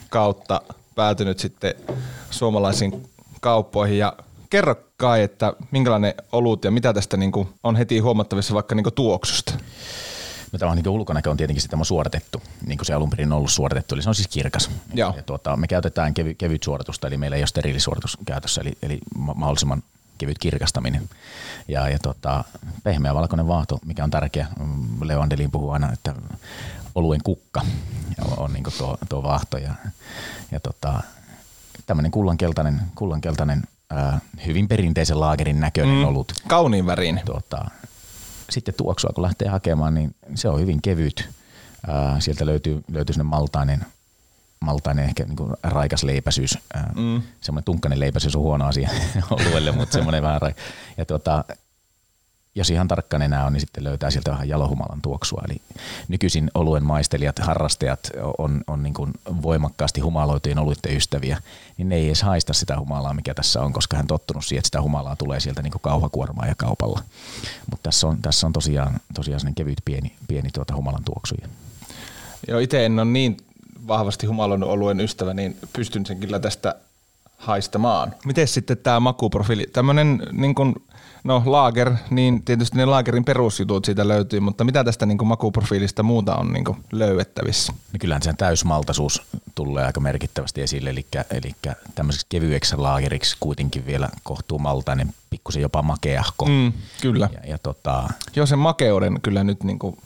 [0.10, 0.62] kautta
[0.96, 1.76] päätynyt sitten
[2.30, 3.10] suomalaisiin
[3.42, 3.98] kauppoihin.
[3.98, 4.14] Ja
[4.50, 8.84] kerro kai, että minkälainen olut ja mitä tästä niin kuin on heti huomattavissa vaikka niin
[8.84, 9.54] kuin tuoksusta?
[10.52, 13.38] No tämä on niin ulkonäkö on tietenkin sitä suoritettu, niin kuin se alun perin on
[13.38, 14.72] ollut suoritettu, eli se on siis kirkas.
[14.94, 15.14] Joo.
[15.18, 19.00] Ja tuota, me käytetään kevy, kevyt suoritusta, eli meillä ei ole steriilisuoritus käytössä, eli, eli
[19.16, 19.84] mahdollisimman
[20.18, 21.10] kevyt kirkastaminen.
[21.68, 22.44] Ja, ja tota,
[22.84, 24.48] pehmeä valkoinen vaahto, mikä on tärkeä.
[24.60, 26.16] Mm, Leo Andelin puhuu aina, että
[26.96, 27.62] oluen kukka
[28.26, 29.58] on, on niin tuo, tuo vaahto.
[29.58, 29.76] Ja,
[30.52, 31.04] ja tota,
[31.86, 36.34] tämmöinen kullankeltainen, kullankeltainen ää, hyvin perinteisen laagerin näköinen mm, olut.
[36.48, 37.22] Kauniin värin.
[37.26, 37.66] Tuota,
[38.52, 41.30] sitten tuoksua kun lähtee hakemaan, niin se on hyvin kevyt.
[42.20, 43.86] sieltä löytyy, löytyy sinne maltainen,
[44.60, 46.58] maltainen ehkä niin kuin raikas leipäisyys.
[46.96, 47.22] mm.
[47.42, 48.90] Semmoinen tunkkainen leipäisyys on huono asia
[49.32, 50.56] oluelle, mutta semmoinen vähän ra-
[50.98, 51.44] ja tuota,
[52.56, 55.42] jos ihan tarkkaan enää on, niin sitten löytää sieltä vähän jalohumalan tuoksua.
[55.50, 55.62] Eli
[56.08, 58.00] nykyisin oluen maistelijat, harrastajat
[58.38, 59.12] on, on niin kuin
[59.42, 61.42] voimakkaasti humaloitujen oluiden ystäviä,
[61.78, 64.68] niin ne ei edes haista sitä humalaa, mikä tässä on, koska hän tottunut siihen, että
[64.68, 67.04] sitä humalaa tulee sieltä niin kuin kauhakuormaa ja kaupalla.
[67.70, 71.48] Mutta tässä on, tässä on tosiaan, tosiaan kevyt pieni, pieni tuota humalan tuoksuja.
[72.48, 73.38] Joo, itse en ole niin
[73.88, 76.76] vahvasti humaloinut oluen ystävä, niin pystyn sen kyllä tästä
[77.41, 78.13] haistamaan.
[78.25, 79.67] Miten sitten tämä makuprofiili?
[79.73, 80.75] Tämmöinen niin kuin
[81.23, 86.36] No laager, niin tietysti ne laagerin perusjutut siitä löytyy, mutta mitä tästä niin makuprofiilista muuta
[86.36, 87.73] on niin löydettävissä?
[87.73, 89.21] No kyllähän sen täysmaltaisuus
[89.56, 91.51] tulee aika merkittävästi esille, eli, eli
[91.95, 96.45] tämmöiseksi kevyeksi laageriksi kuitenkin vielä kohtuu maltainen, pikkusen jopa makeahko.
[96.45, 97.30] Mm, kyllä.
[97.34, 98.10] Ja, ja tota...
[98.36, 99.97] Joo, sen makeuden kyllä nyt niin kuin,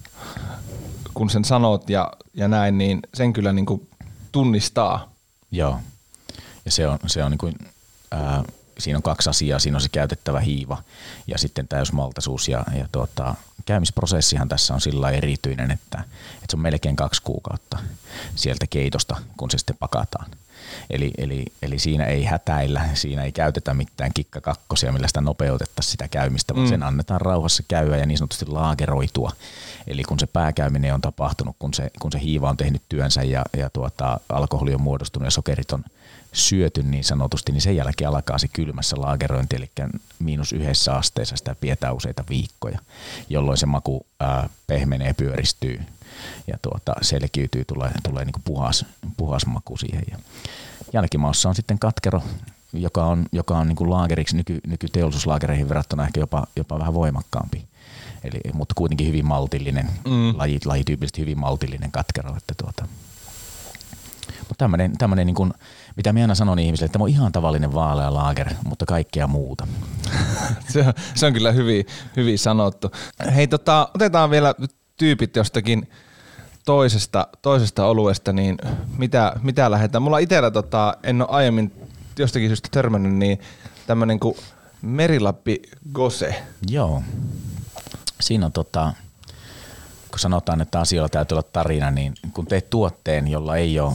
[1.14, 3.88] kun sen sanot ja, ja näin, niin sen kyllä niin
[4.32, 5.12] tunnistaa.
[5.52, 5.80] Joo,
[6.66, 7.56] ja se on, se on niin kuin,
[8.12, 8.44] ää,
[8.80, 10.84] siinä on kaksi asiaa, siinä on se käytettävä hiiva
[11.28, 16.00] ja sitten täysmaltaisuus ja, ja tuota, käymisprosessihan tässä on sillä erityinen, että,
[16.34, 17.78] että se on melkein kaksi kuukautta
[18.36, 20.32] sieltä keitosta, kun se sitten pakataan.
[20.90, 26.08] Eli, eli, eli siinä ei hätäillä, siinä ei käytetä mitään kikkakakkosia, millä sitä nopeutettaisiin sitä
[26.08, 26.70] käymistä, vaan mm.
[26.70, 29.32] sen annetaan rauhassa käyä ja niin sanotusti laageroitua.
[29.88, 33.44] Eli kun se pääkäyminen on tapahtunut, kun se, kun se hiiva on tehnyt työnsä ja,
[33.58, 35.84] ja tuota, alkoholi on muodostunut ja sokerit on
[36.36, 39.72] syöty niin sanotusti, niin sen jälkeen alkaa se kylmässä laagerointi, eli
[40.20, 42.80] miinus yhdessä asteessa sitä pidetään useita viikkoja,
[43.30, 45.82] jolloin se maku ää, pehmenee, pyöristyy
[46.48, 48.86] ja tuota, selkiytyy, tulee, tulee niin puhas,
[49.18, 50.04] puhas maku siihen.
[50.12, 50.18] Ja
[50.94, 52.22] jälkimaussa on sitten katkero,
[52.74, 57.66] joka on, joka on niin kuin laageriksi nyky, nykyteollisuuslaagereihin verrattuna ehkä jopa, jopa vähän voimakkaampi.
[58.24, 60.38] Eli, mutta kuitenkin hyvin maltillinen, mm.
[60.38, 62.38] lajit, lajityypillisesti hyvin maltillinen katkero.
[62.38, 62.88] Että tuota.
[64.40, 65.54] Mutta tämmöinen, tämmöinen niin kuin,
[65.96, 69.68] mitä minä aina sanon ihmisille, että tämä on ihan tavallinen vaalea laager, mutta kaikkea muuta.
[70.74, 71.86] se, on, se on kyllä hyvin,
[72.16, 72.92] hyvin sanottu.
[73.36, 74.56] Hei, tota, otetaan vielä
[74.98, 75.90] tyypit jostakin
[76.66, 78.58] toisesta, toisesta oluesta, niin
[78.98, 80.02] mitä, mitä lähdetään?
[80.02, 81.72] Mulla itsellä tota, en ole aiemmin
[82.20, 83.40] jostakin syystä törmännyt, niin
[83.88, 84.38] tämmöinen kuin
[84.82, 85.62] Merilappi
[85.94, 86.44] Gose.
[86.70, 87.04] Joo.
[88.22, 88.94] Siinä on tota,
[90.12, 93.94] kun sanotaan, että asioilla täytyy olla tarina, niin kun teet tuotteen, jolla ei ole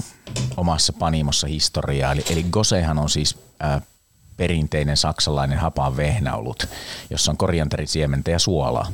[0.56, 3.80] omassa panimossa historiaa, eli, eli Gosehan on siis ää,
[4.36, 6.68] perinteinen saksalainen hapaan vehnäolut,
[7.10, 8.92] jossa on korianterisiementä ja suolaa.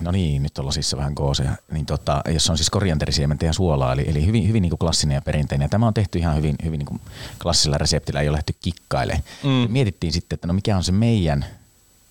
[0.00, 1.56] No niin, nyt ollaan siis vähän koosea.
[1.72, 5.14] Niin tota, jossa on siis korianterisiementä ja suolaa, eli, eli hyvin, hyvin niin kuin klassinen
[5.14, 5.64] ja perinteinen.
[5.64, 7.00] Ja tämä on tehty ihan hyvin, hyvin niin kuin
[7.42, 9.22] klassisella reseptillä, ei ole lähty kikkaille.
[9.42, 9.72] Mm.
[9.72, 11.44] Mietittiin sitten, että no mikä on se meidän,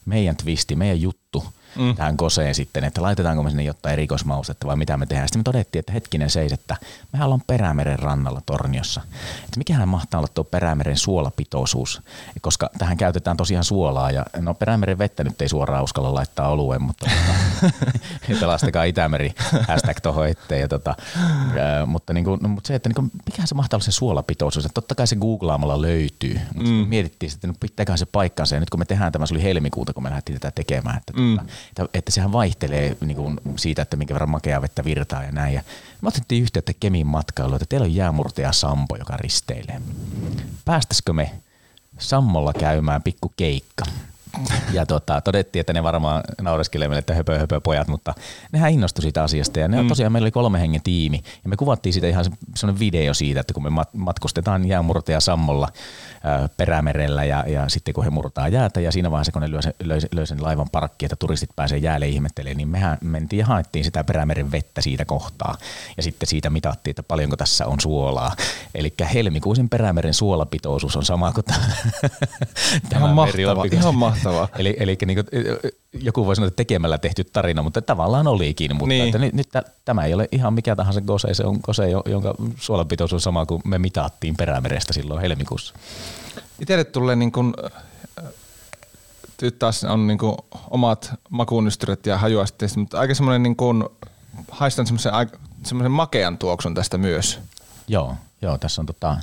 [0.06, 1.96] meidän twisti, meidän juttu– mm.
[1.96, 5.28] tähän koseen sitten, että laitetaanko me sinne jotain erikoismaustetta vai mitä me tehdään.
[5.28, 6.78] Sitten me todettiin, että hetkinen seis, että
[7.14, 9.02] mehän ollaan Perämeren rannalla Torniossa.
[9.46, 12.02] Että mikähän mahtaa olla tuo Perämeren suolapitoisuus,
[12.42, 16.82] koska tähän käytetään tosiaan suolaa ja no Perämeren vettä nyt ei suoraan uskalla laittaa olueen,
[16.82, 19.34] mutta tota, pelastakaa Itämeri
[19.68, 20.62] hashtag tuohon eteen.
[20.62, 20.96] Ja tota,
[21.60, 23.92] ää, mutta, niin kuin, no, mutta se, että niin kuin, mikähän se mahtaa olla se
[23.92, 26.88] suolapitoisuus, että totta kai se googlaamalla löytyy, mutta mm.
[26.88, 29.44] mietittiin sitten, että no, pitääkään se paikkaansa ja nyt kun me tehdään tämä, se oli
[29.44, 31.34] helmikuuta, kun me lähdettiin tätä tekemään, että, mm.
[31.34, 31.54] että,
[31.94, 35.54] että sehän vaihtelee niin kuin siitä, että minkä verran makeaa vettä virtaa ja näin.
[35.54, 35.62] Ja
[36.02, 39.82] me otettiin yhteyttä Kemin matkailuun, että teillä on jäämurtaja Sampo, joka risteilee.
[40.66, 41.32] Päästäisikö me
[41.98, 43.86] Sammolla käymään pikku keikka?
[44.74, 48.14] Ja tota, todettiin, että ne varmaan naureskelee meille, että höpö, höpö pojat, mutta
[48.52, 49.60] nehän innostui siitä asiasta.
[49.60, 49.88] Ja ne mm.
[49.88, 51.24] tosiaan meillä oli kolme hengen tiimi.
[51.44, 55.70] Ja me kuvattiin siitä ihan sellainen video siitä, että kun me matkustetaan jäämurtaja Sammolla
[56.58, 59.74] Perämerellä ja, ja sitten kun he murtaa jäätä ja siinä vaiheessa kun ne löi sen,
[59.84, 63.86] löi, löi sen laivan parkki, että turistit pääsee jäälle ihmettelemään, niin mehän mentiin ja haettiin
[63.86, 65.58] sitä Perämeren vettä siitä kohtaa
[65.98, 68.36] ja sitten siitä mitattiin, että paljonko tässä on suolaa.
[68.76, 71.60] Eli helmikuisen Perämeren suolapitoisuus on sama kuin tämä
[72.96, 74.48] ihan mahtava, ihan mahtavaa.
[74.60, 75.28] eli, eli niin kuin,
[75.94, 79.06] joku voi sanoa, että tekemällä tehty tarina, mutta tavallaan olikin, mutta niin.
[79.06, 79.50] että nyt, nyt
[79.86, 83.62] tämä ei ole ihan mikä tahansa kose, se on kose, jonka suolapitoisuus on sama kuin
[83.66, 85.74] me mitattiin Perämerestä silloin helmikuussa.
[86.60, 87.54] Itselle tulee niin kuin,
[89.60, 90.36] taas on niin kuin
[90.70, 93.84] omat makuunystyret ja hajuasteet, mutta aika semmoinen niin kuin,
[94.52, 95.12] haistan semmoisen,
[95.64, 97.40] semmoisen makean tuoksun tästä myös.
[97.88, 99.18] Joo, joo tässä on tota,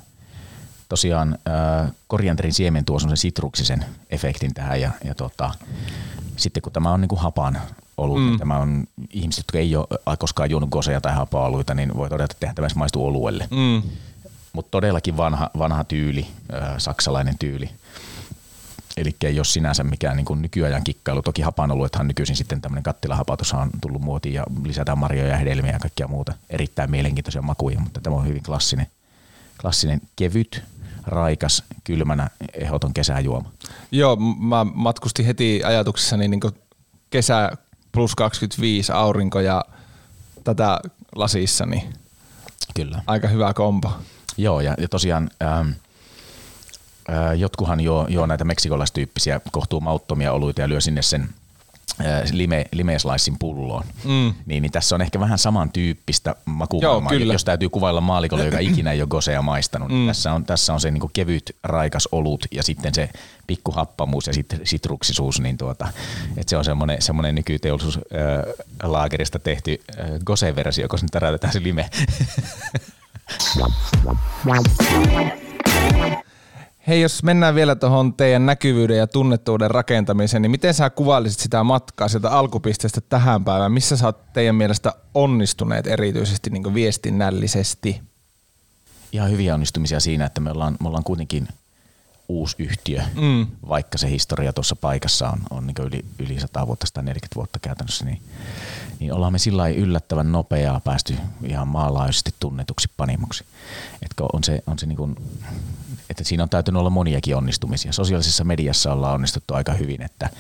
[0.91, 5.51] tosiaan äh, korianterin siemen tuo semmoisen sitruksisen efektin tähän ja, ja tota,
[6.37, 7.61] sitten kun tämä on niin kuin hapan
[7.97, 8.27] olut, mm.
[8.27, 12.35] niin tämä on ihmiset, jotka ei ole koskaan juonut goseja tai hapa-oluita, niin voi todeta,
[12.35, 13.49] että tämä maistuu oluelle.
[13.51, 13.83] Mm.
[14.53, 17.71] Mutta todellakin vanha, vanha tyyli, äh, saksalainen tyyli.
[18.97, 21.23] Eli ei ole sinänsä mikään niin kuin nykyajan kikkailu.
[21.23, 25.79] Toki hapanoluethan nykyisin sitten tämmöinen kattilahapatus on tullut muotiin ja lisätään marjoja ja hedelmiä ja
[25.79, 26.35] kaikkia muuta.
[26.51, 28.87] Erittäin mielenkiintoisia makuja, mutta tämä on hyvin klassinen,
[29.61, 30.63] klassinen kevyt,
[31.11, 33.51] raikas, kylmänä, ehdoton kesäjuoma.
[33.91, 36.41] Joo, mä matkustin heti ajatuksessani niin
[37.11, 37.51] kesä
[37.93, 39.65] plus 25 aurinko ja
[40.45, 40.81] tätä
[41.15, 41.95] lasissa, niin
[42.75, 43.03] Kyllä.
[43.07, 43.93] aika hyvä kompo.
[44.37, 45.69] Joo, ja, ja tosiaan ähm,
[47.11, 51.29] äh, jotkuhan jo, jo näitä meksikolaistyyppisiä kohtuu mauttomia oluita ja lyö sinne sen
[52.33, 53.85] lime, limeeslaissin pulloon.
[54.05, 54.35] Mm.
[54.47, 59.03] Niin, niin, tässä on ehkä vähän samantyyppistä makuvaimaa, jos täytyy kuvailla maalikolle, joka ikinä ei
[59.03, 59.89] ole gosea maistanut.
[59.89, 60.07] Niin mm.
[60.07, 63.11] tässä, on, tässä on se niin kevyt, raikas olut ja sitten se
[63.47, 65.41] pikkuhappamuus ja sitten sitruksisuus.
[65.41, 65.89] Niin tuota,
[66.37, 71.91] että se on semmoinen, semmoinen nykyteollisuuslaagerista äh, tehty äh, gose-versio, koska nyt täräytetään se lime.
[76.89, 81.65] Hei, jos mennään vielä tuohon teidän näkyvyyden ja tunnettuuden rakentamiseen, niin miten sä kuvailisit sitä
[81.65, 83.73] matkaa sieltä alkupisteestä tähän päivään?
[83.73, 88.01] Missä sä oot teidän mielestä onnistuneet erityisesti niin viestinnällisesti?
[89.13, 91.49] Ihan hyviä onnistumisia siinä, että me ollaan, me ollaan kuitenkin
[92.29, 93.47] uusi yhtiö, mm.
[93.69, 98.05] vaikka se historia tuossa paikassa on, on niin yli, yli 100 vuotta, 140 vuotta käytännössä,
[98.05, 98.23] niin,
[99.01, 103.45] niin ollaan me sillä yllättävän nopeaa päästy ihan maalaisesti tunnetuksi panimoksi.
[104.03, 105.17] Etkö on se, on se niin kuin,
[106.11, 107.93] että siinä on täytynyt olla moniakin onnistumisia.
[107.93, 110.31] Sosiaalisessa mediassa ollaan onnistuttu aika hyvin, että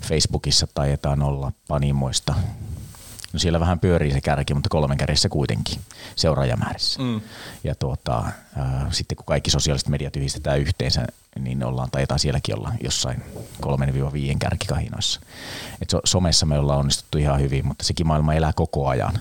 [0.00, 2.34] Facebookissa taidetaan olla panimoista
[3.32, 5.80] No siellä vähän pyörii se kärki, mutta kolmen kärjessä kuitenkin
[6.16, 7.02] seuraajamäärissä.
[7.02, 7.20] Mm.
[7.64, 8.24] Ja tuota,
[8.56, 11.06] ää, sitten kun kaikki sosiaaliset mediat yhdistetään yhteensä,
[11.38, 13.22] niin ollaan, taitaa sielläkin olla jossain
[13.66, 13.68] 3-5
[14.38, 15.20] kärkikahinoissa.
[15.82, 19.18] Et so, somessa me ollaan onnistuttu ihan hyvin, mutta sekin maailma elää koko ajan.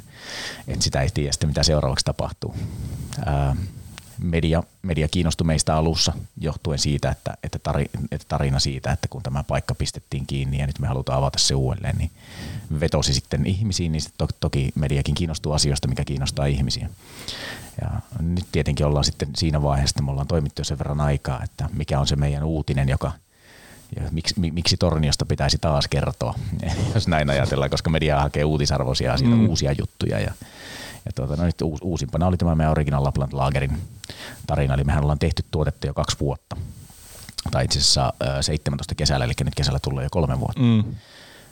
[0.67, 2.55] Et sitä ei tiedä sitten, mitä seuraavaksi tapahtuu.
[3.25, 3.55] Ää,
[4.21, 9.23] media, media kiinnostui meistä alussa johtuen siitä, että, että, tari, että tarina siitä, että kun
[9.23, 12.11] tämä paikka pistettiin kiinni ja nyt me halutaan avata se uudelleen, niin
[12.79, 16.89] vetosi sitten ihmisiin, niin to, toki mediakin kiinnostuu asioista, mikä kiinnostaa ihmisiä.
[17.81, 21.43] Ja nyt tietenkin ollaan sitten siinä vaiheessa, että me ollaan toimittu jo sen verran aikaa,
[21.43, 23.11] että mikä on se meidän uutinen, joka
[23.95, 26.33] ja miksi, miksi Torniosta pitäisi taas kertoa,
[26.95, 29.49] jos näin ajatellaan, koska media hakee uutisarvoisia asioita, mm.
[29.49, 30.31] uusia juttuja ja
[31.05, 33.81] ja tuota, no nyt uusimpana oli tämä meidän Original Lapland Lagerin
[34.47, 36.57] tarina, eli mehän ollaan tehty tuotetta jo kaksi vuotta.
[37.51, 40.61] Tai itse asiassa 17 kesällä, eli nyt kesällä tulee jo kolme vuotta.
[40.61, 40.83] Mm.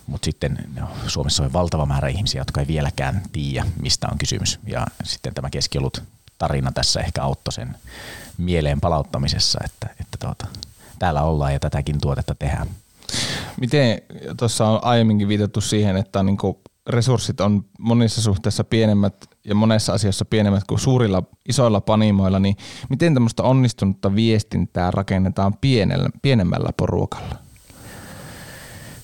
[0.07, 4.59] Mutta sitten no, Suomessa on valtava määrä ihmisiä, jotka ei vieläkään tiedä, mistä on kysymys.
[4.67, 6.03] Ja sitten tämä keskiolut
[6.37, 7.75] tarina tässä ehkä auttoi sen
[8.37, 10.47] mieleen palauttamisessa, että, että tuota,
[10.99, 12.67] täällä ollaan ja tätäkin tuotetta tehdään.
[13.59, 14.01] Miten
[14.37, 16.37] tuossa on aiemminkin viitattu siihen, että on niin
[16.87, 19.15] resurssit on monissa suhteissa pienemmät
[19.47, 22.57] ja monessa asiassa pienemmät kuin suurilla isoilla panimoilla, niin
[22.89, 27.35] miten tämmöistä onnistunutta viestintää rakennetaan pienellä, pienemmällä porukalla?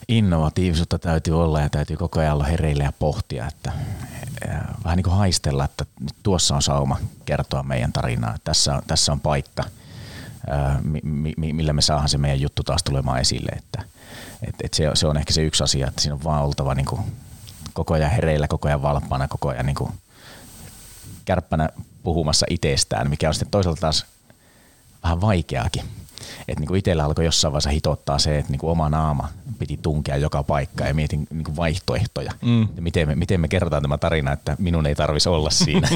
[0.08, 3.72] Innovatiivisuutta täytyy olla ja täytyy koko ajan olla hereillä ja pohtia, että
[4.84, 5.86] vähän niin kuin haistella, että
[6.24, 8.38] tuossa on sauma kertoa meidän tarinaa.
[8.44, 9.64] Tässä on, tässä on paikka,
[11.36, 13.52] millä me saadaan se meidän juttu taas tulemaan esille.
[13.52, 13.84] Että,
[14.48, 16.86] et, et se, se on ehkä se yksi asia, että siinä on vaan oltava niin
[16.86, 17.02] kuin
[17.74, 19.92] koko ajan hereillä, koko ajan valppaana, koko ajan niin kuin
[21.26, 21.70] kärppänä
[22.04, 24.06] puhumassa itsestään, mikä on sitten toisaalta taas
[25.04, 25.84] vähän vaikeakin
[26.48, 30.18] että niin itsellä alkoi jossain vaiheessa hitottaa se, että niin kuin oma naama piti tunkea
[30.18, 32.32] joka paikka ja mietin niin kuin vaihtoehtoja.
[32.42, 32.68] Mm.
[32.80, 35.88] Miten, me, miten me kerrotaan tämä tarina, että minun ei tarvitsisi olla siinä.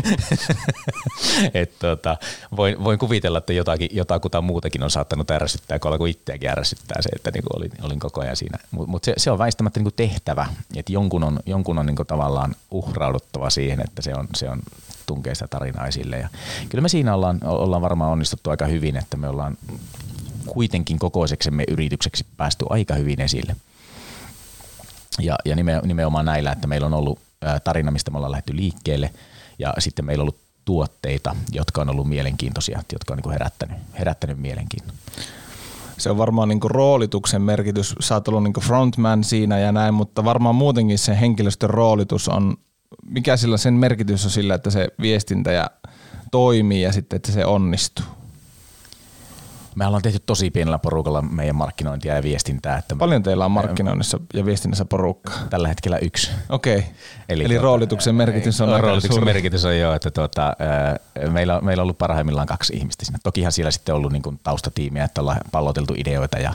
[1.54, 2.18] Et, tota,
[2.56, 7.10] voin, voin, kuvitella, että jotakin, jotakuta muutakin on saattanut ärsyttää, kun alkoi itseäkin ärsyttää se,
[7.16, 8.58] että niin kuin olin, olin koko ajan siinä.
[8.72, 11.96] Mutta mut se, se, on väistämättä niin kuin tehtävä, että jonkun on, jonkun on niin
[11.96, 14.62] kuin tavallaan uhrauduttava siihen, että se on, se on
[15.08, 16.17] tunkee sitä tarinaa esille.
[16.17, 16.30] Ja
[16.70, 19.58] kyllä me siinä ollaan, ollaan varmaan onnistuttu aika hyvin, että me ollaan
[20.46, 23.56] kuitenkin kokoiseksemme yritykseksi päästy aika hyvin esille.
[25.20, 27.20] Ja, ja nimenomaan näillä, että meillä on ollut
[27.63, 29.13] tarina, mistä me ollaan lähdetty liikkeelle
[29.60, 34.38] ja sitten meillä on ollut tuotteita, jotka on ollut mielenkiintoisia, jotka on niin herättänyt, herättänyt
[34.38, 34.96] mielenkiinnon.
[35.98, 37.96] Se on varmaan niin roolituksen merkitys.
[38.00, 42.58] Sä oot ollut niin frontman siinä ja näin, mutta varmaan muutenkin se henkilöstön roolitus on,
[43.10, 45.69] mikä sillä sen merkitys on sillä, että se viestintä ja
[46.32, 48.06] toimii ja sitten, että se onnistuu?
[49.76, 52.78] Me ollaan tehty tosi pienellä porukalla meidän markkinointia ja viestintää.
[52.78, 55.36] Että Paljon teillä on markkinoinnissa ja viestinnässä porukkaa?
[55.50, 56.32] Tällä hetkellä yksi.
[56.50, 56.89] Okei, okay.
[57.30, 59.26] eli, eli tuota, roolituksen merkitys on Roolituksen suuri.
[59.26, 60.54] merkitys on jo, että tuota,
[61.30, 63.19] meillä, meillä on ollut parhaimmillaan kaksi ihmistä siinä.
[63.23, 66.54] Tokihan siellä sitten ollut niin taustatiimiä, että ollaan palloteltu ideoita ja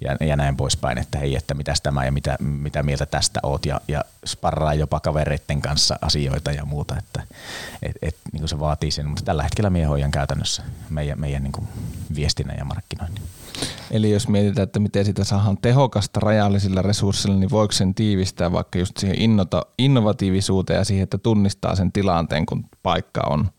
[0.00, 3.66] ja, ja näin poispäin, että hei, että mitäs tämä ja mitä, mitä mieltä tästä oot
[3.66, 7.22] ja, ja sparraa jopa kavereiden kanssa asioita ja muuta, että
[7.82, 11.42] et, et, niin kuin se vaatii sen, mutta tällä hetkellä mie hoidan käytännössä meidän, meidän
[11.42, 11.68] niin kuin
[12.14, 13.22] viestinnän ja markkinoinnin.
[13.90, 18.78] Eli jos mietitään, että miten sitä saadaan tehokasta rajallisilla resursseilla, niin voiko sen tiivistää vaikka
[18.78, 23.50] just siihen innota, innovatiivisuuteen ja siihen, että tunnistaa sen tilanteen, kun paikka on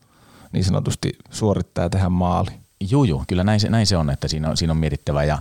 [0.52, 2.50] niin sanotusti suorittaa ja tehdä maali?
[2.90, 5.38] Juu, juu kyllä näin se, näin se on, että siinä on, siinä on mietittävä ja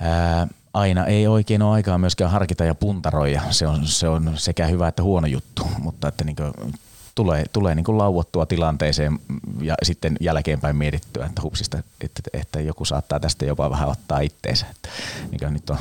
[0.00, 3.42] ää, aina ei oikein ole aikaa myöskään harkita ja puntaroida.
[3.50, 6.74] Se on, se on sekä hyvä että huono juttu, mutta että niin kuin
[7.14, 9.18] tulee, tulee niin kuin lauottua tilanteeseen
[9.60, 14.66] ja sitten jälkeenpäin mietittyä, että hupsista, että, että joku saattaa tästä jopa vähän ottaa itteensä.
[14.70, 14.88] Että,
[15.30, 15.78] niin nyt on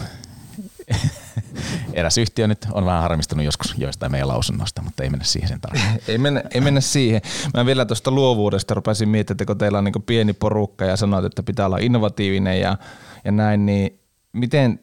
[1.94, 5.62] eräs yhtiö nyt on vähän harmistunut joskus joistain meidän lausunnosta, mutta ei mennä siihen sen
[5.62, 6.02] tarkemmin.
[6.08, 7.22] ei, mennä, ei mennä siihen.
[7.54, 11.26] Mä vielä tuosta luovuudesta rupesin miettimään, että kun teillä on niin pieni porukka ja sanoit,
[11.26, 12.78] että pitää olla innovatiivinen ja,
[13.26, 14.00] ja näin, niin
[14.34, 14.80] miten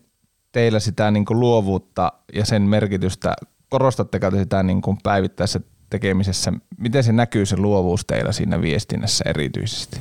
[0.52, 3.34] teillä sitä niin kuin luovuutta ja sen merkitystä,
[3.68, 5.60] korostatteko te sitä niin kuin päivittäisessä
[5.90, 10.00] tekemisessä, miten se näkyy se luovuus teillä siinä viestinnässä erityisesti?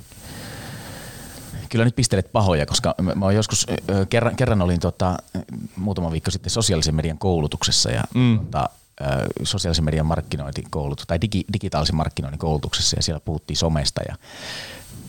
[1.70, 3.68] Kyllä nyt pistelet pahoja, koska mä, mä joskus
[4.10, 5.18] kerran, kerran olin tota,
[5.76, 8.40] muutama viikko sitten sosiaalisen median koulutuksessa ja mm.
[8.40, 8.70] tota,
[9.44, 14.16] sosiaalisen median markkinointikoulutus tai digi, digitaalisen markkinoinnin koulutuksessa ja siellä puhuttiin somesta ja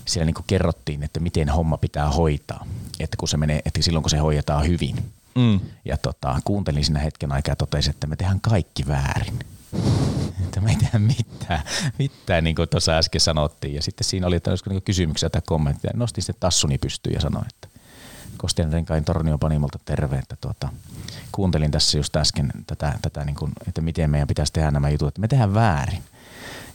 [0.04, 2.66] siellä niin kerrottiin, että miten homma pitää hoitaa,
[3.00, 4.96] että, kun se menee, että silloin kun se hoidetaan hyvin.
[5.34, 5.60] Mm.
[5.84, 9.38] Ja tota, kuuntelin siinä hetken aikaa ja totesin, että me tehdään kaikki väärin.
[10.44, 11.62] Että me ei tehdä mitään,
[11.98, 13.74] mitään niin kuin tuossa äsken sanottiin.
[13.74, 15.92] Ja sitten siinä oli että niin kysymyksiä tai kommentteja.
[15.96, 17.68] Nostin sitten tassuni pystyyn ja sanoin, että
[18.36, 20.68] Kostian Renkain Tornio Panimolta terve, että tuota,
[21.32, 25.08] kuuntelin tässä just äsken tätä, tätä niin kuin, että miten meidän pitäisi tehdä nämä jutut,
[25.08, 26.02] että me tehdään väärin.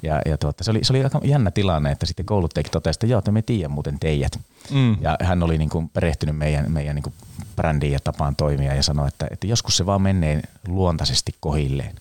[0.06, 3.08] Ja, ja tuota, se, oli, se oli aika jännä tilanne, että sitten kouluttajakin totesi, että
[3.08, 4.40] joo, että me tiedän muuten teidät.
[4.72, 4.98] Mm.
[5.02, 7.14] Ja hän oli niin kuin perehtynyt meidän, meidän niin kuin
[7.56, 11.96] brändiin ja tapaan toimia ja sanoi, että, että joskus se vaan menee luontaisesti kohilleen.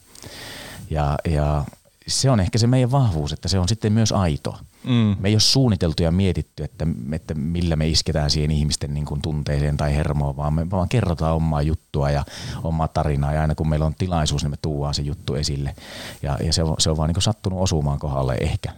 [0.91, 1.65] Ja, ja
[2.07, 4.59] se on ehkä se meidän vahvuus, että se on sitten myös aito.
[4.85, 5.17] Mm.
[5.21, 9.23] Me ei ole suunniteltu ja mietitty, että, että millä me isketään siihen ihmisten niin kuin
[9.23, 12.25] tunteeseen tai hermoon, vaan me vaan kerrotaan omaa juttua ja
[12.63, 15.75] omaa tarinaa ja aina kun meillä on tilaisuus, niin me tuuaan se juttu esille.
[16.23, 18.73] Ja, ja se, on, se on vaan niin kuin sattunut osumaan kohdalle ehkä.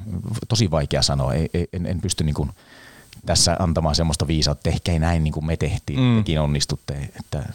[0.48, 2.50] Tosi vaikea sanoa, ei, en, en pysty niin kuin
[3.26, 6.16] tässä antamaan semmoista viisautta, että ehkä ei näin niin kuin me tehtiin, mm.
[6.16, 6.94] tekin onnistutte.
[7.20, 7.52] Että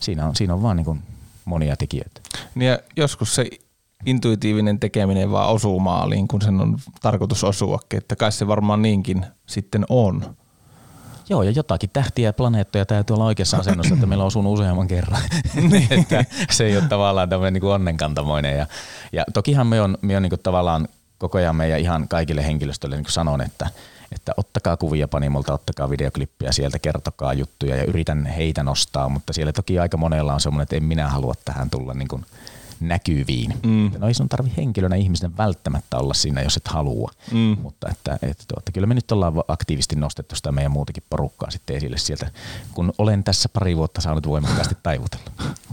[0.00, 1.02] siinä, on, siinä on vaan niin kuin
[1.44, 2.20] monia tekijöitä.
[2.54, 3.46] Niin ja joskus se
[4.06, 9.26] intuitiivinen tekeminen vaan osuu maaliin, kun sen on tarkoitus osuakin, että kai se varmaan niinkin
[9.46, 10.36] sitten on.
[11.28, 14.88] Joo, ja jotakin tähtiä ja planeettoja täytyy olla oikeassa asennossa, että meillä on osunut useamman
[14.88, 15.22] kerran.
[15.70, 15.92] Niin.
[16.00, 18.58] että se ei ole tavallaan tämmöinen niin onnenkantamoinen.
[18.58, 18.66] Ja,
[19.12, 20.88] ja tokihan me on, me on niin kuin tavallaan
[21.18, 23.70] koko ajan meidän ihan kaikille henkilöstölle niin kuin sanon, että,
[24.12, 29.52] että ottakaa kuvia Panimolta, ottakaa videoklippiä sieltä, kertokaa juttuja ja yritän heitä nostaa, mutta siellä
[29.52, 32.26] toki aika monella on semmoinen, että en minä halua tähän tulla niin kuin
[32.80, 33.54] näkyviin.
[33.62, 33.90] Mm.
[33.98, 37.10] No ei sun tarvi henkilönä ihmisen välttämättä olla siinä, jos et halua.
[37.32, 37.56] Mm.
[37.62, 41.76] Mutta että, että tuota, kyllä me nyt ollaan aktiivisesti nostettu sitä meidän muutakin porukkaa sitten
[41.76, 42.30] esille sieltä,
[42.74, 45.24] kun olen tässä pari vuotta saanut voimakkaasti taivutella.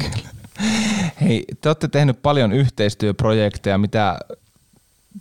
[1.22, 4.20] Hei, te olette tehnyt paljon yhteistyöprojekteja, mitä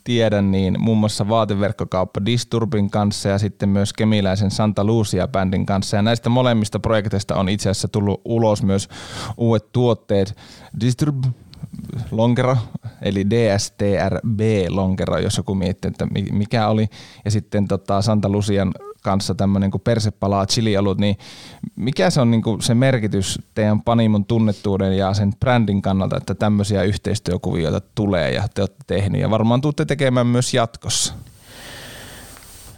[0.04, 5.96] tiedän, niin muun muassa vaateverkkokauppa Disturbin kanssa ja sitten myös kemiläisen Santa Lucia-bändin kanssa.
[5.96, 8.88] Ja näistä molemmista projekteista on itse asiassa tullut ulos myös
[9.36, 10.36] uudet tuotteet.
[10.80, 11.24] Disturb
[12.10, 12.56] lonkero,
[13.02, 16.88] eli DSTRB lonkero, jos joku miettii, että mikä oli.
[17.24, 21.16] Ja sitten tota Santa Lucian kanssa tämmöinen kuin persepalaa chilialut, niin
[21.76, 26.34] mikä se on niin kuin se merkitys teidän Panimon tunnettuuden ja sen brändin kannalta, että
[26.34, 31.14] tämmöisiä yhteistyökuvioita tulee ja te olette tehneet ja varmaan tuutte tekemään myös jatkossa?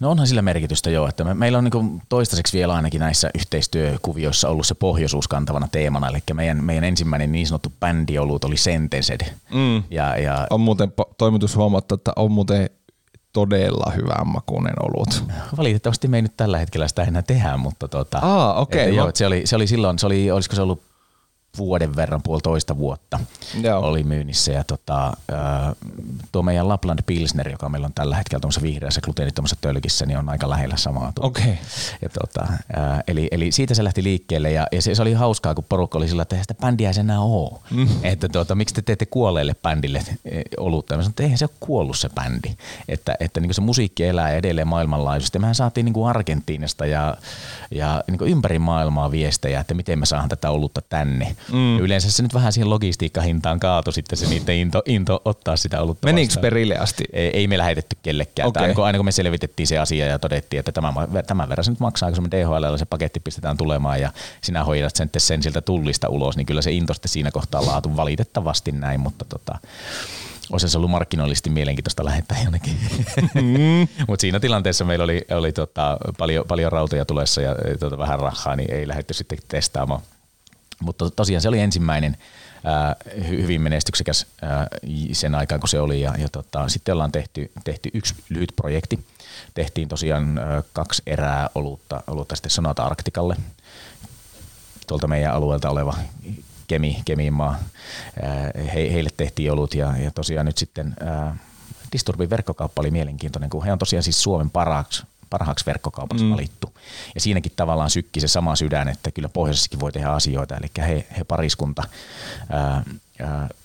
[0.02, 4.48] No onhan sillä merkitystä jo, että me, meillä on niin toistaiseksi vielä ainakin näissä yhteistyökuvioissa
[4.48, 9.20] ollut se pohjoisuus kantavana teemana, eli meidän, meidän ensimmäinen niin sanottu bändiolut oli Sentenced.
[9.54, 9.82] Mm.
[9.90, 12.70] Ja, ja, on muuten toimitus huomattu, että on muuten
[13.32, 15.24] todella hyvän makuinen olut.
[15.56, 19.10] Valitettavasti me ei nyt tällä hetkellä sitä enää tehdä, mutta tota, Aa, okay, että, joo,
[19.14, 20.82] se, oli, se oli silloin, se oli, olisiko se ollut
[21.58, 23.20] vuoden verran, puolitoista vuotta
[23.62, 23.80] Joo.
[23.80, 24.52] oli myynnissä.
[24.52, 25.12] Ja tota,
[26.32, 30.28] tuo meidän Lapland Pilsner, joka meillä on tällä hetkellä tuossa vihreässä gluteenittomassa tölkissä, niin on
[30.28, 31.12] aika lähellä samaa.
[31.20, 31.56] Okay.
[32.02, 32.46] Ja tota,
[33.06, 36.08] eli, eli, siitä se lähti liikkeelle ja, ja se, se, oli hauskaa, kun porukka oli
[36.08, 37.58] sillä, että eihän sitä bändiä ei enää ole.
[37.70, 37.88] Mm.
[38.02, 40.96] Että tuota, miksi te teette kuolleille bändille e, olutta?
[40.96, 42.56] Mä sanoin, että eihän se ole kuollut se bändi.
[42.88, 45.38] Että, että niin se musiikki elää edelleen maailmanlaajuisesti.
[45.38, 47.16] Mehän saatiin niin kuin Argentiinasta ja,
[47.70, 51.36] ja niin kuin ympäri maailmaa viestejä, että miten me saadaan tätä olutta tänne.
[51.52, 51.78] Mm.
[51.78, 56.06] Yleensä se nyt vähän siihen logistiikkahintaan kaatu sitten se niiden into, into ottaa sitä olutta
[56.06, 57.04] Menikö perille asti?
[57.12, 58.48] Ei, ei me lähetetty kellekään.
[58.48, 58.62] Okay.
[58.62, 60.94] Aina, kun, aina kun me selvitettiin se asia ja todettiin, että tämän,
[61.26, 64.96] tämän verran se nyt maksaa, kun se DHL se paketti pistetään tulemaan ja sinä hoidat
[64.96, 69.00] sen, sen siltä tullista ulos, niin kyllä se into sitten siinä kohtaa laatu valitettavasti näin,
[69.00, 69.58] mutta tota,
[70.52, 72.78] olisi se ollut markkinoillisesti mielenkiintoista lähettää jonnekin.
[73.34, 73.88] Mm.
[74.08, 78.56] Mutta siinä tilanteessa meillä oli, oli tota, paljon, paljon rautoja tulessa ja tota, vähän rahaa,
[78.56, 80.00] niin ei lähdetty sitten testaamaan.
[80.82, 82.16] Mutta tosiaan se oli ensimmäinen
[82.64, 82.96] ää,
[83.28, 84.66] hyvin menestyksekäs ää,
[85.12, 86.00] sen aikaan, kun se oli.
[86.00, 89.04] Ja, ja tota, sitten ollaan tehty, tehty yksi lyhyt projekti.
[89.54, 93.36] Tehtiin tosiaan ää, kaksi erää olutta, olutta sitten Sonata Arktikalle,
[94.86, 95.94] tuolta meidän alueelta oleva
[96.66, 97.58] Kemi, Kemiinmaa.
[98.74, 101.36] He, heille tehtiin olut ja, ja tosiaan nyt sitten ää,
[101.92, 105.02] Disturbin verkkokauppa oli mielenkiintoinen, kun he on tosiaan siis Suomen parhaaksi
[105.32, 106.30] parhaaksi verkkokaupaksi mm.
[106.30, 106.72] valittu.
[107.14, 110.56] Ja siinäkin tavallaan sykki se sama sydän, että kyllä pohjoisessakin voi tehdä asioita.
[110.56, 111.82] Eli he, he pariskunta,
[112.50, 112.84] ää, ää,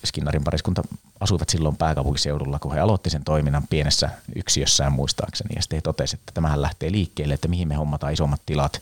[0.06, 0.84] Skinnarin pariskunta
[1.20, 5.56] asuivat silloin pääkaupunkiseudulla, kun he aloitti sen toiminnan pienessä yksiössään muistaakseni.
[5.56, 8.82] Ja sitten he totesivat, että tämähän lähtee liikkeelle, että mihin me hommataan isommat tilat.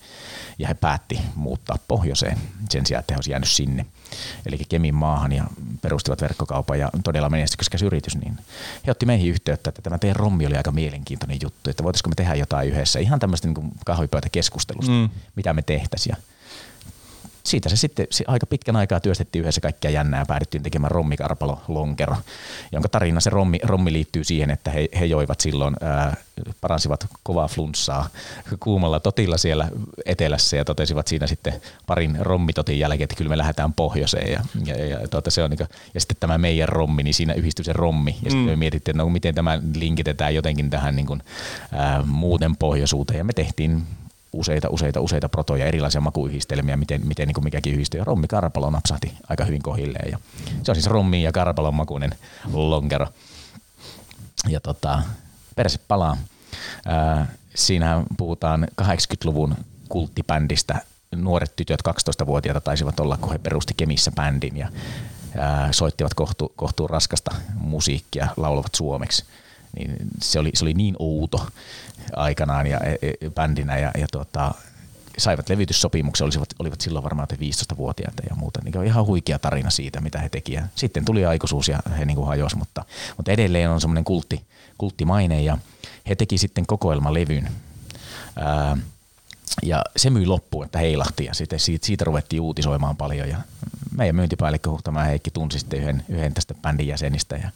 [0.60, 2.38] Ja he päätti muuttaa pohjoiseen
[2.70, 3.86] sen sijaan, että he olisivat jäänyt sinne.
[4.46, 5.44] Eli Kemin maahan ja
[5.82, 8.16] perustivat verkkokaupan ja todella menestyksekäs yritys.
[8.18, 8.38] Niin
[8.88, 12.16] he otti meihin yhteyttä, että tämä teidän rommi oli aika mielenkiintoinen juttu, että voitaisiko me
[12.16, 13.00] tehdä jotain yhdessä.
[13.00, 15.10] Ihan tämmöistä niin kahvipöytäkeskustelusta, mm.
[15.36, 16.16] mitä me tehtäisiin
[17.46, 20.20] siitä se sitten se aika pitkän aikaa työstettiin yhdessä kaikkia jännää.
[20.20, 22.16] Ja päädyttiin tekemään rommikarpalo lonkero,
[22.72, 26.16] jonka tarina se rommi, rommi liittyy siihen, että he, he joivat silloin, ää,
[26.62, 28.10] paransivat kovaa flunssaa
[28.60, 29.70] kuumalla totilla siellä
[30.06, 34.86] etelässä ja totesivat siinä sitten parin rommitotin jälkeen, että kyllä me lähdetään pohjoiseen ja, ja,
[34.86, 37.74] ja, tuota, se on niin kuin, ja sitten tämä meidän rommi, niin siinä yhdistyi se
[37.74, 38.12] rommi.
[38.12, 38.46] Ja sitten mm.
[38.46, 41.22] me mietittiin, että no, miten tämä linkitetään jotenkin tähän niin kuin,
[41.72, 43.18] ää, muuten pohjoisuuteen.
[43.18, 43.84] Ja me tehtiin
[44.36, 48.04] useita, useita, useita protoja, erilaisia makuyhdistelmiä, miten, miten niin mikäkin yhdistyy.
[48.04, 50.12] Rommi karpalo napsahti aika hyvin kohilleen.
[50.12, 50.20] Ja
[50.64, 52.12] se on siis rommi ja karpalon makuinen
[52.54, 53.08] lonkero.
[54.48, 55.02] Ja tota,
[55.56, 56.18] perse palaa.
[56.86, 59.56] Ää, siinä puhutaan 80-luvun
[59.90, 60.82] kulttibändistä.
[61.16, 64.70] Nuoret tytöt, 12-vuotiaita taisivat olla, kun he perusti Kemissä bändin ja
[65.38, 69.26] ää, soittivat kohtu, kohtuun raskasta musiikkia, laulavat suomeksi
[69.76, 71.48] niin se oli, se oli niin outo
[72.16, 74.54] aikanaan ja e, e, bändinä ja, ja tuota,
[75.18, 78.60] saivat levytyssopimuksen, olisivat, olivat silloin varmaan 15-vuotiaita ja muuta.
[78.64, 80.66] Niin on ihan huikea tarina siitä, mitä he tekivät.
[80.76, 82.86] Sitten tuli aikuisuus ja he niin hajosi, mutta,
[83.18, 84.46] mutta edelleen on semmoinen kultti,
[84.78, 85.58] kulttimaine ja
[86.10, 87.52] he teki sitten kokoelmalevyn.
[88.36, 88.78] Ää,
[89.64, 93.38] ja se myi loppuun, että heilahti ja sitten siitä, siitä ruvettiin uutisoimaan paljon ja
[93.98, 97.50] meidän myyntipäällikkö Huhtamaa Heikki tunsi sitten yhden, yhden tästä bändin jäsenistä ja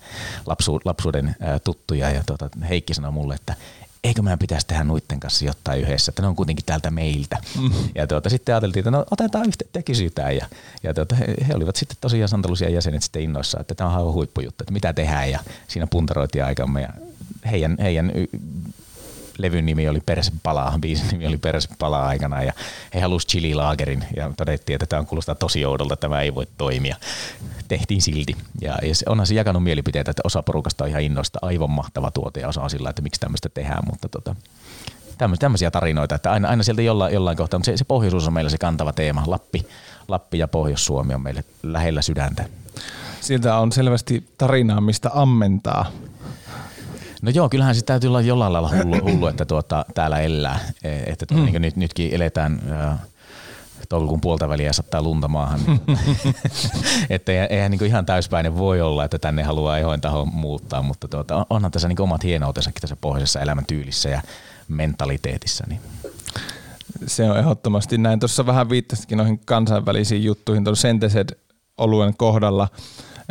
[0.45, 3.55] lapsu, lapsuuden ää, tuttuja ja tuota, Heikki sanoi mulle, että
[4.03, 7.37] eikö meidän pitäisi tehdä nuitten kanssa jotain yhdessä, että ne on kuitenkin täältä meiltä.
[7.61, 7.71] Mm.
[7.95, 10.35] Ja tuota, sitten ajateltiin, että no otetaan yhteyttä ja kysytään.
[10.35, 10.45] Ja,
[10.83, 14.13] ja tuota, he, he, olivat sitten tosiaan Santalusia jäsenet sitten innoissaan, että tämä on aivan
[14.13, 16.89] huippujuttu, että mitä tehdään ja siinä puntaroitiin aikamme ja
[17.51, 18.11] heidän, heidän
[19.39, 22.53] levyn nimi oli Perse palaa, biisin nimi oli Perse palaa aikana ja
[22.93, 26.95] he halusivat chili laagerin ja todettiin, että tämä kuulostaa tosi oudolta, tämä ei voi toimia.
[27.67, 31.39] Tehtiin silti ja, ja se, onhan se jakanut mielipiteitä, että osa porukasta on ihan innoista,
[31.41, 34.35] aivan mahtava tuote ja osa on sillä, että miksi tämmöistä tehdään, mutta tota,
[35.39, 38.49] tämmöisiä tarinoita, että aina, aina sieltä jollain, jollain kohtaa, mutta se, se pohjoisuus on meillä
[38.49, 39.23] se kantava teema.
[39.27, 39.67] Lappi,
[40.07, 42.45] Lappi ja Pohjois-Suomi on meille lähellä sydäntä.
[43.21, 45.91] Siltä on selvästi tarinaa, mistä ammentaa.
[47.21, 50.59] No joo, kyllähän se täytyy olla jollain lailla hullu, hullu että tuota, täällä elää.
[50.83, 51.51] E, että tuota, mm.
[51.51, 52.99] niin nyt, nytkin eletään äh,
[53.89, 55.59] toukokuun puolta väliä sattaa lunta maahan.
[57.09, 61.45] että eihän niin ihan täyspäinen voi olla, että tänne haluaa ehoin taho muuttaa, mutta tuota,
[61.49, 64.21] onhan tässä niin omat hienoutensakin tässä pohjoisessa elämäntyylissä ja
[64.67, 65.63] mentaliteetissa.
[65.69, 65.81] Niin.
[67.07, 68.19] Se on ehdottomasti näin.
[68.19, 71.29] Tuossa vähän viittasikin noihin kansainvälisiin juttuihin tuon Sentesed
[71.77, 72.67] oluen kohdalla.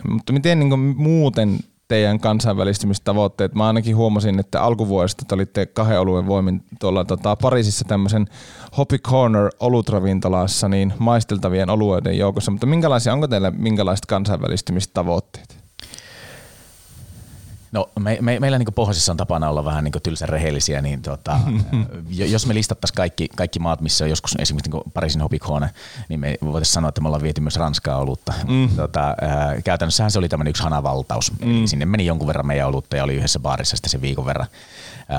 [0.09, 1.59] Mutta miten niin muuten
[1.89, 3.55] teidän kansainvälistymistavoitteet?
[3.55, 8.27] Mä ainakin huomasin, että alkuvuodesta te olitte kahden oluen voimin tuolla tota, Pariisissa tämmöisen
[8.77, 15.58] Hoppy Corner olutravintolassa niin maisteltavien olueiden joukossa, mutta minkälaisia, onko teillä minkälaiset kansainvälistymistavoitteet?
[17.73, 21.41] No me, me, meillä niin pohjoisessa on tapana olla vähän niin tylsän rehellisiä, niin tota,
[22.11, 25.71] jos me listattaisiin kaikki, kaikki maat, missä on joskus esimerkiksi niin Pariisin Hopikhone,
[26.09, 28.33] niin me voitaisiin sanoa, että me ollaan viety myös Ranskaa olutta.
[28.49, 28.69] Mm.
[28.69, 31.33] Tota, äh, käytännössähän se oli tämmöinen yksi hanavaltaus.
[31.45, 31.67] Mm.
[31.67, 34.47] Sinne meni jonkun verran meidän olutta ja oli yhdessä baarissa sitten se viikon verran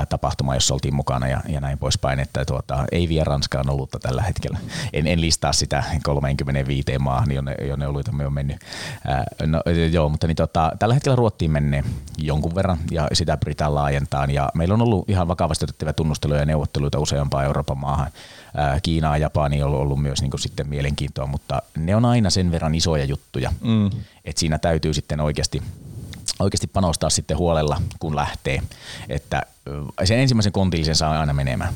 [0.10, 4.22] tapahtuma, jossa oltiin mukana ja, ja näin poispäin, että tuota, ei vie Ranskaan olutta tällä
[4.22, 4.60] hetkellä.
[4.94, 8.58] En, en listaa sitä 35 maahan, jonne, jonne me on mennyt.
[9.08, 9.62] Ää, no,
[9.92, 11.84] joo, mutta niin tota, tällä hetkellä Ruottiin menee
[12.18, 16.46] jonkun verran ja sitä pyritään laajentamaan ja meillä on ollut ihan vakavasti otettavia tunnusteluja ja
[16.46, 18.12] neuvotteluita useampaan Euroopan maahan.
[18.84, 22.76] Kiinaa ja Japani on ollut myös niin sitten mielenkiintoa, mutta ne on aina sen verran
[22.76, 23.88] isoja juttuja, mm.
[24.26, 25.62] että siinä täytyy sitten oikeasti
[26.40, 28.62] oikeasti panostaa sitten huolella, kun lähtee.
[29.10, 29.44] Että
[30.04, 31.74] sen ensimmäisen kontillisen saa aina menemään.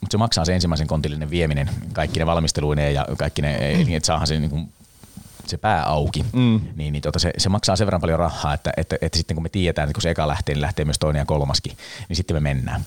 [0.00, 3.56] Mutta se maksaa se ensimmäisen kontillinen vieminen, kaikki ne valmisteluineen ja kaikki ne,
[3.96, 4.72] että saahan se niin
[5.46, 6.60] se pää auki, mm.
[6.76, 9.42] niin, niin tota, se, se, maksaa sen verran paljon rahaa, että, että, että sitten kun
[9.42, 11.76] me tiedetään, että kun se eka lähtee, niin lähtee myös toinen ja kolmaskin,
[12.08, 12.84] niin sitten me mennään.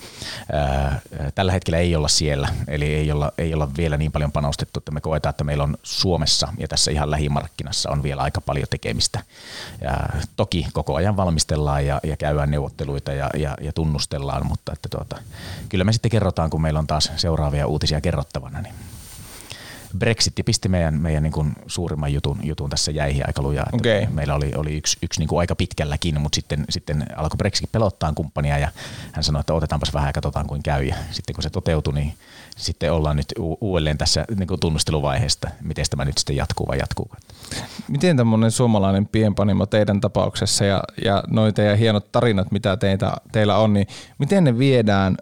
[0.51, 0.99] Ää,
[1.35, 4.91] tällä hetkellä ei olla siellä, eli ei olla, ei olla vielä niin paljon panostettu, että
[4.91, 9.19] me koetaan, että meillä on Suomessa ja tässä ihan lähimarkkinassa on vielä aika paljon tekemistä.
[9.81, 9.97] Ja
[10.35, 15.21] toki koko ajan valmistellaan ja, ja käydään neuvotteluita ja, ja, ja tunnustellaan, mutta että tuota,
[15.69, 18.61] kyllä me sitten kerrotaan, kun meillä on taas seuraavia uutisia kerrottavana.
[18.61, 18.73] Niin
[19.97, 23.69] Brexit pisti meidän, meidän niin kuin suurimman jutun, jutun tässä jäihin aika lujaa.
[23.73, 24.05] Okay.
[24.09, 28.13] Meillä oli, oli yksi, yksi niin kuin aika pitkälläkin, mutta sitten, sitten alkoi Brexit pelottaa
[28.13, 28.71] kumppania ja
[29.11, 30.83] hän sanoi, että otetaanpas vähän ja katsotaan kuin käy.
[30.83, 32.13] Ja sitten kun se toteutui, niin
[32.57, 36.77] sitten ollaan nyt u- uudelleen tässä niin kuin tunnusteluvaiheesta, miten tämä nyt sitten jatkuu vai
[36.79, 37.11] jatkuu.
[37.87, 43.57] Miten tämmöinen suomalainen pienpanimo teidän tapauksessa ja, ja noita ja hienot tarinat, mitä teitä, teillä
[43.57, 45.17] on, niin miten ne viedään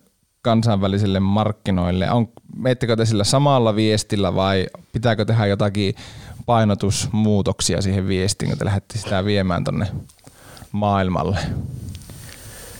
[0.45, 2.11] kansainvälisille markkinoille?
[2.11, 2.27] On,
[2.57, 5.95] meettekö te sillä samalla viestillä vai pitääkö tehdä jotakin
[6.45, 9.87] painotusmuutoksia siihen viestiin, kun te lähdette sitä viemään tuonne
[10.71, 11.37] maailmalle?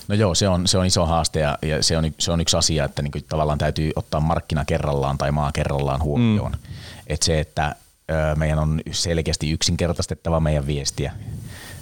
[0.08, 2.56] No joo, se on, se on iso haaste ja, ja se, on, se on yksi
[2.56, 6.52] asia, että niin tavallaan täytyy ottaa markkina kerrallaan tai maa kerrallaan huomioon.
[6.52, 6.58] Mm.
[7.06, 7.74] Et se, että
[8.10, 11.12] ö, meidän on selkeästi yksinkertaistettava meidän viestiä.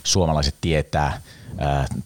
[0.04, 1.20] Suomalaiset tietää,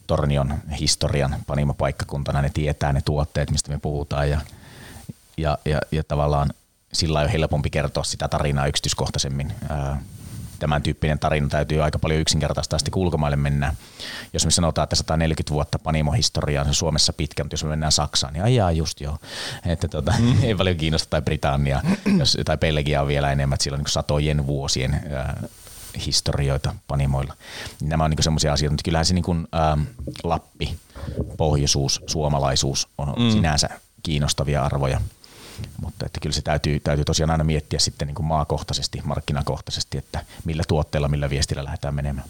[0.07, 4.41] Tornion historian panimopaikkakuntana, ne tietää ne tuotteet, mistä me puhutaan ja,
[5.37, 6.49] ja, ja, ja tavallaan
[6.93, 9.53] sillä on helpompi kertoa sitä tarinaa yksityiskohtaisemmin.
[10.59, 13.77] Tämän tyyppinen tarina täytyy aika paljon yksinkertaistaa sitten kun ulkomaille mennään.
[14.33, 18.33] Jos me sanotaan, että 140 vuotta panimohistoriaa on Suomessa pitkä, mutta jos me mennään Saksaan,
[18.33, 19.17] niin ajaa just joo.
[19.65, 20.37] Että tota, mm.
[20.43, 21.81] ei paljon kiinnosta tai Britannia
[22.17, 25.01] jos, tai Belgia on vielä enemmän, että siellä on niin satojen vuosien
[26.05, 27.33] historioita panimoilla.
[27.81, 29.81] Nämä on niin semmoisia asioita, mutta kyllähän se niin kuin, ähm,
[30.23, 30.75] Lappi,
[31.37, 33.31] pohjoisuus, suomalaisuus on mm.
[33.31, 33.69] sinänsä
[34.03, 35.01] kiinnostavia arvoja.
[35.81, 40.25] Mutta että kyllä se täytyy, täytyy tosiaan aina miettiä sitten niin kuin maakohtaisesti, markkinakohtaisesti, että
[40.45, 42.27] millä tuotteella, millä viestillä lähdetään menemään.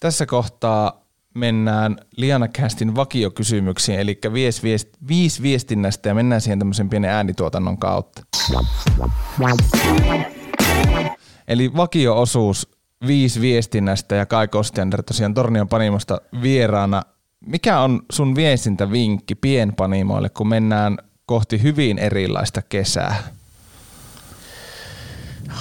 [0.00, 1.00] Tässä kohtaa
[1.34, 7.78] mennään Liana Castin vakiokysymyksiin, eli viisi, viest, viisi viestinnästä ja mennään siihen tämmöisen pienen äänituotannon
[7.78, 8.22] kautta.
[11.50, 12.68] Eli vakio-osuus
[13.06, 17.02] viisi viestinnästä ja Kai Kostiander tosiaan Tornion Panimosta vieraana.
[17.46, 23.16] Mikä on sun viestintävinkki pienpanimoille, kun mennään kohti hyvin erilaista kesää?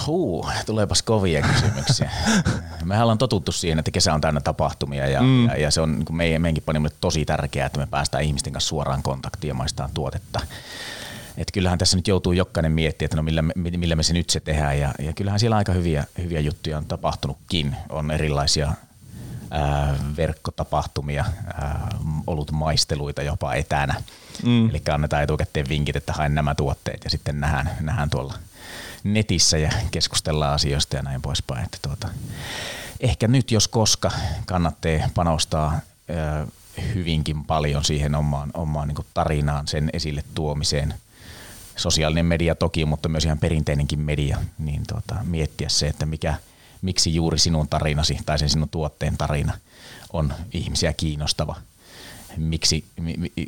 [0.07, 2.11] Huu, tuleepas kovia kysymyksiä.
[2.85, 5.45] Me ollaan totuttu siihen, että kesä on täynnä tapahtumia ja, mm.
[5.45, 8.69] ja, ja se on niin meidän, meidänkin panimoille tosi tärkeää, että me päästään ihmisten kanssa
[8.69, 10.39] suoraan kontaktiin ja maistaan tuotetta.
[11.39, 14.29] Että kyllähän tässä nyt joutuu jokainen miettimään, että no millä me, millä me se nyt
[14.29, 14.79] se tehdään.
[14.79, 17.75] Ja, ja kyllähän siellä aika hyviä, hyviä juttuja on tapahtunutkin.
[17.89, 18.73] On erilaisia
[19.51, 21.87] ää, verkkotapahtumia, ää,
[22.27, 24.01] ollut maisteluita jopa etänä.
[24.43, 24.69] Mm.
[24.69, 28.33] Eli annetaan etukäteen vinkit, että haen nämä tuotteet ja sitten nähdään, nähdään tuolla
[29.03, 31.63] netissä ja keskustellaan asioista ja näin poispäin.
[31.63, 32.09] Että tuota,
[32.99, 34.11] ehkä nyt jos koska
[34.45, 35.79] kannattaa panostaa
[36.09, 36.47] ää,
[36.93, 40.93] hyvinkin paljon siihen omaan, omaan niin tarinaan, sen esille tuomiseen.
[41.79, 46.33] Sosiaalinen media toki, mutta myös ihan perinteinenkin media, niin tuota, miettiä se, että mikä,
[46.81, 49.53] miksi juuri sinun tarinasi tai sen sinun tuotteen tarina
[50.13, 51.55] on ihmisiä kiinnostava.
[52.37, 52.85] Miksi,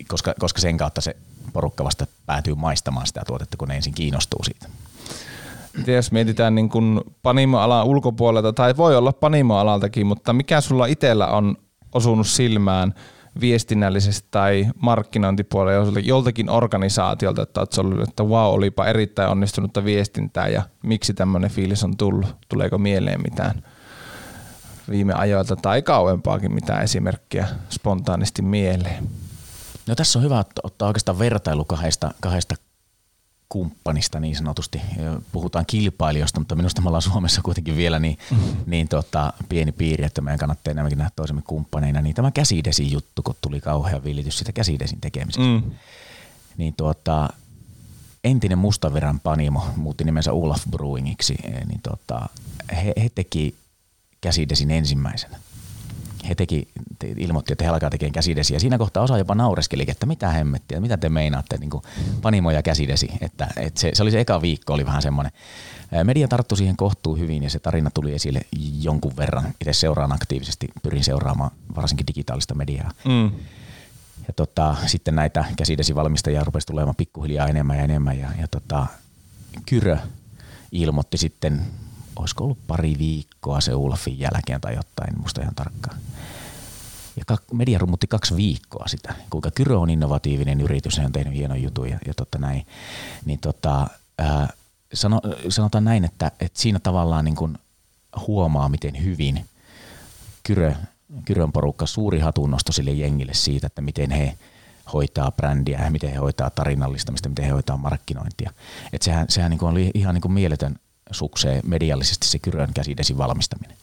[0.07, 1.15] koska, koska sen kautta se
[1.53, 4.69] porukka vasta päätyy maistamaan sitä tuotetta, kun ne ensin kiinnostuu siitä.
[5.77, 11.27] Miten jos mietitään niin kuin panimoalan ulkopuolelta, tai voi olla panimoalaltakin, mutta mikä sulla itsellä
[11.27, 11.57] on
[11.93, 12.93] osunut silmään–
[13.39, 20.63] viestinnällisesti tai markkinointipuolella joltakin organisaatiolta, että olet ollut, että wow, olipa erittäin onnistunutta viestintää ja
[20.83, 22.35] miksi tämmöinen fiilis on tullut?
[22.49, 23.63] Tuleeko mieleen mitään
[24.89, 29.09] viime ajoilta tai kauempaakin mitään esimerkkiä spontaanisti mieleen?
[29.87, 32.55] No tässä on hyvä ottaa oikeastaan vertailu kahdesta, kahdesta
[33.51, 34.81] kumppanista niin sanotusti.
[35.31, 38.55] Puhutaan kilpailijoista, mutta minusta me ollaan Suomessa kuitenkin vielä niin, mm-hmm.
[38.65, 42.01] niin tota, pieni piiri, että meidän kannattaa enemmänkin nähdä toisemme kumppaneina.
[42.01, 45.43] Niin tämä käsidesin juttu, kun tuli kauhea vilitys sitä käsidesin tekemisestä.
[45.43, 45.71] Mm.
[46.57, 47.29] Niin tuota,
[48.23, 51.35] entinen Mustaveran panimo muutti nimensä Olaf Brewingiksi,
[51.67, 52.29] niin tota,
[52.75, 53.55] he, he teki
[54.21, 55.37] käsidesin ensimmäisenä
[56.29, 56.67] he teki,
[57.17, 58.59] ilmoitti, että he alkaa tekemään käsidesiä.
[58.59, 61.83] Siinä kohtaa osa jopa naureskeli, että mitä hemmettiä, mitä te meinaatte, niin kuin
[62.21, 63.11] panimo ja käsidesi.
[63.21, 65.31] Että, että se, se, oli se eka viikko, oli vähän semmoinen.
[66.03, 68.41] Media tarttui siihen kohtuu hyvin ja se tarina tuli esille
[68.81, 69.53] jonkun verran.
[69.61, 72.91] Itse seuraan aktiivisesti, pyrin seuraamaan varsinkin digitaalista mediaa.
[73.05, 73.31] Mm.
[74.27, 78.19] Ja tota, sitten näitä käsidesivalmistajia rupesi tulemaan pikkuhiljaa enemmän ja enemmän.
[78.19, 78.87] Ja, ja tota,
[79.65, 79.97] Kyrö
[80.71, 81.61] ilmoitti sitten
[82.21, 85.97] olisiko ollut pari viikkoa se Ulfin jälkeen tai jotain, musta ihan tarkkaan.
[87.17, 91.63] Ja media rummutti kaksi viikkoa sitä, kuinka Kyrö on innovatiivinen yritys, se on tehnyt hienon
[91.63, 92.67] jutun ja, ja totta näin.
[93.25, 94.49] Niin tota, ää,
[94.93, 97.57] sano, sanotaan näin, että, että siinä tavallaan niin kuin
[98.27, 99.45] huomaa, miten hyvin
[100.43, 100.73] Kyrö,
[101.25, 104.37] Kyrön porukka suuri hatunnosto sille jengille siitä, että miten he
[104.93, 108.51] hoitaa brändiä ja miten he hoitaa tarinallistamista, miten he hoitaa markkinointia.
[108.93, 110.75] Et sehän, sehän niin kuin oli ihan niin kuin mieletön
[111.11, 113.77] sukseen mediallisesti se Kyrön käsidesin valmistaminen.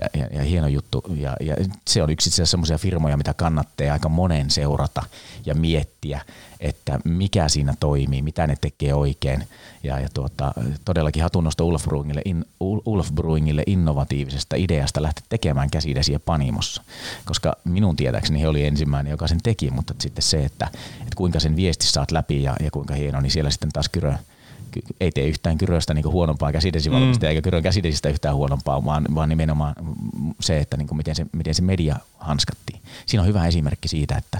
[0.00, 1.04] Ja, ja, ja hieno juttu.
[1.16, 1.56] Ja, ja
[1.88, 5.02] se on yksi semmoisia firmoja, mitä kannattaa aika monen seurata
[5.46, 6.20] ja miettiä,
[6.60, 9.48] että mikä siinä toimii, mitä ne tekee oikein.
[9.82, 10.52] Ja, ja tuota,
[10.84, 16.82] todellakin hatunnosto Ulf Brewingille, in, Ulf Brewingille innovatiivisesta ideasta lähteä tekemään käsidesiä Panimossa.
[17.24, 20.68] Koska minun tietääkseni he oli ensimmäinen, joka sen teki, mutta sitten se, että,
[21.00, 24.14] että kuinka sen viesti saat läpi ja, ja kuinka hieno, niin siellä sitten taas Kyrö
[25.00, 27.36] ei tee yhtään Kyröstä niin huonompaa käsidesivalmistajaa, mm.
[27.36, 29.74] eikä Kyrön käsidesistä yhtään huonompaa, vaan, vaan nimenomaan
[30.40, 32.80] se, että niin kuin miten, se, miten se media hanskattiin.
[33.06, 34.38] Siinä on hyvä esimerkki siitä, että,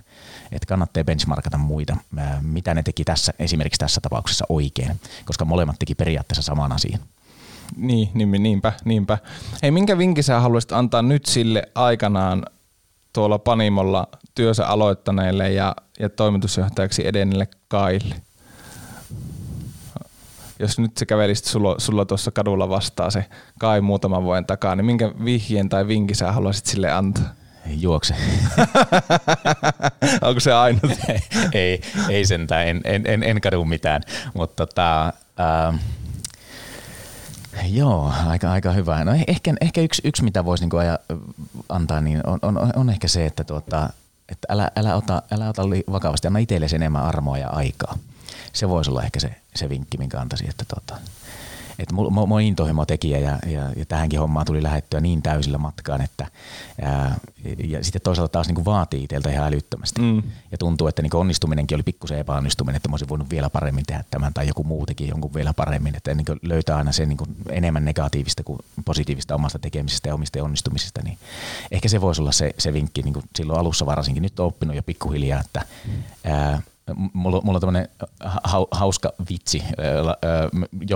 [0.52, 1.96] että kannattaa benchmarkata muita,
[2.42, 7.00] mitä ne teki tässä, esimerkiksi tässä tapauksessa oikein, koska molemmat teki periaatteessa saman asian.
[7.76, 9.18] Niin, niin, niinpä, niinpä.
[9.62, 12.42] Hei, minkä vinkin sä haluaisit antaa nyt sille aikanaan
[13.12, 18.14] tuolla Panimolla työssä aloittaneelle ja, ja toimitusjohtajaksi edenneelle Kaille?
[20.58, 23.24] Jos nyt se kävelisi sulla, sulla tuossa kadulla vastaan se
[23.58, 27.24] kai muutaman vuoden takaa, niin minkä vihjeen tai vinkin sä haluaisit sille antaa?
[27.66, 28.14] Juokse.
[30.22, 30.92] Onko se ainut?
[31.52, 34.02] ei, ei sentään, en, en, en, en kadu mitään,
[34.34, 35.80] mutta tota, äh,
[37.68, 39.04] Joo, aika, aika hyvä.
[39.04, 40.98] No ehkä, ehkä yksi, yksi mitä voisi niinku aja,
[41.68, 43.88] antaa, niin on, on, on ehkä se, että, tuota,
[44.28, 47.98] että älä, älä, ota, älä ota vakavasti, anna itsellesi enemmän armoa ja aikaa
[48.54, 50.96] se voisi olla ehkä se, se vinkki, minkä antaisin, että tota,
[51.78, 56.00] et mä oon intohimo tekijä ja, ja, ja, tähänkin hommaan tuli lähettyä niin täysillä matkaan,
[56.00, 56.26] että
[56.82, 57.18] ää,
[57.64, 60.00] ja sitten toisaalta taas niin kuin vaatii itseltä ihan älyttömästi.
[60.00, 60.22] Mm.
[60.52, 64.04] Ja tuntuu, että niin onnistuminenkin oli pikkusen epäonnistuminen, että mä olisin voinut vielä paremmin tehdä
[64.10, 65.96] tämän tai joku muu teki jonkun vielä paremmin.
[65.96, 67.18] Että niin löytää aina sen niin
[67.50, 71.18] enemmän negatiivista kuin positiivista omasta tekemisestä ja omista onnistumisista, niin
[71.70, 74.22] ehkä se voisi olla se, se vinkki niin kuin silloin alussa varsinkin.
[74.22, 75.62] Nyt on oppinut jo pikkuhiljaa, että
[76.24, 76.62] ää,
[77.12, 77.88] mulla, mulla on tämmöinen
[78.70, 79.62] hauska vitsi,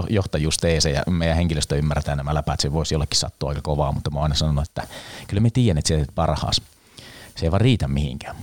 [0.09, 4.19] johtajuusteese ja meidän henkilöstö ymmärtää nämä läpäät, se voisi jollekin sattua aika kovaa, mutta mä
[4.19, 4.87] oon aina sanonut, että
[5.29, 6.63] kyllä me tiedän, että teet parhaas
[7.39, 8.37] se ei vaan riitä mihinkään.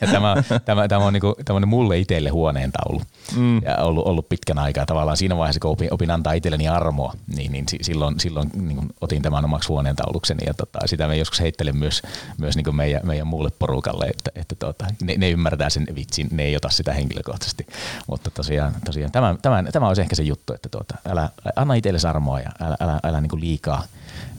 [0.00, 0.34] ja tämä,
[0.64, 3.02] tämä, tämä on niinku, tämmöinen mulle itselle huoneentaulu.
[3.36, 3.62] Mm.
[3.62, 7.52] Ja ollut, ollut pitkän aikaa tavallaan siinä vaiheessa, kun opin, opin antaa itselleni armoa, niin,
[7.52, 10.46] niin silloin, silloin niin otin tämän omaksi huoneentaulukseni.
[10.46, 12.02] Ja tota, sitä me joskus heittelen myös,
[12.38, 16.42] myös niin meidän, meidän muulle porukalle, että, että tota, ne, ne, ymmärtää sen vitsin, ne
[16.42, 17.66] ei ota sitä henkilökohtaisesti.
[18.06, 22.06] Mutta tosiaan, tosiaan tämä, tämä, tämä olisi ehkä se juttu, että tuota, älä, anna itsellesi
[22.06, 23.82] armoa ja älä, älä, älä niin liikaa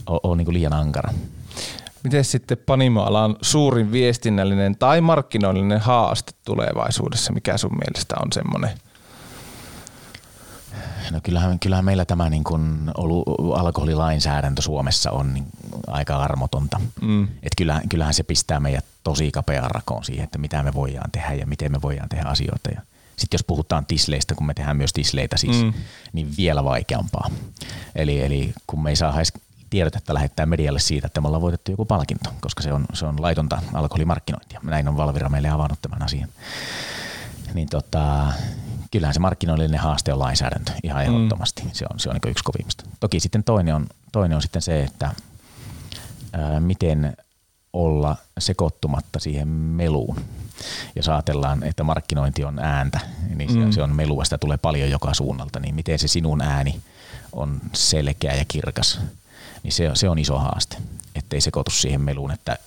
[0.08, 1.14] ole, ole niin liian ankara.
[2.04, 7.34] Miten sitten Panimo-alan suurin viestinnällinen tai markkinoillinen haaste tulevaisuudessa?
[7.34, 8.70] Mikä sun mielestä on semmoinen?
[11.12, 12.92] No kyllähän, kyllähän meillä tämä niin kuin
[13.56, 15.46] alkoholilainsäädäntö Suomessa on niin
[15.88, 16.82] aika armotonta.
[17.02, 17.24] Mm.
[17.24, 21.34] Et kyllähän, kyllähän se pistää meidät tosi kapeaan rakoon siihen, että mitä me voidaan tehdä
[21.34, 22.70] ja miten me voidaan tehdä asioita.
[22.76, 22.82] Ja
[23.16, 25.74] sitten jos puhutaan tisleistä, kun me tehdään myös tisleitä siis, mm.
[26.14, 27.30] niin vielä vaikeampaa.
[27.96, 29.12] Eli, eli kun me ei saa
[29.72, 33.22] tiedotetta lähettää medialle siitä, että me ollaan voitettu joku palkinto, koska se on, se on
[33.22, 34.60] laitonta alkoholimarkkinointia.
[34.64, 36.30] Näin on Valvira meille avannut tämän asian.
[37.54, 38.34] Niin tota,
[38.92, 41.16] kyllähän se markkinoillinen haaste on lainsäädäntö ihan mm.
[41.16, 41.64] ehdottomasti.
[41.64, 41.70] Mm.
[41.74, 42.84] Se on, se on niin yksi kovimmista.
[43.00, 45.12] Toki sitten toinen on, toinen on sitten se, että
[46.34, 47.18] ää, miten
[47.74, 50.16] olla sekoittumatta siihen meluun.
[50.96, 53.00] Jos ajatellaan, että markkinointi on ääntä,
[53.36, 53.72] niin mm.
[53.72, 56.82] se on melua, sitä tulee paljon joka suunnalta, niin miten se sinun ääni
[57.32, 59.00] on selkeä ja kirkas,
[59.64, 60.78] niin se, se on iso haaste,
[61.16, 62.58] ettei sekoitu siihen meluun, että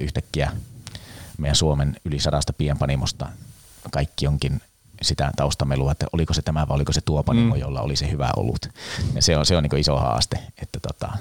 [0.00, 0.52] yhtäkkiä
[1.38, 3.28] meidän Suomen yli sadasta pienpanimosta
[3.90, 4.60] kaikki onkin
[5.02, 7.60] sitä taustamelua, että oliko se tämä vai oliko se tuo panimo, mm.
[7.60, 8.68] jolla oli se hyvä ollut.
[9.14, 11.12] Ja se on, se on niin iso haaste, että tota,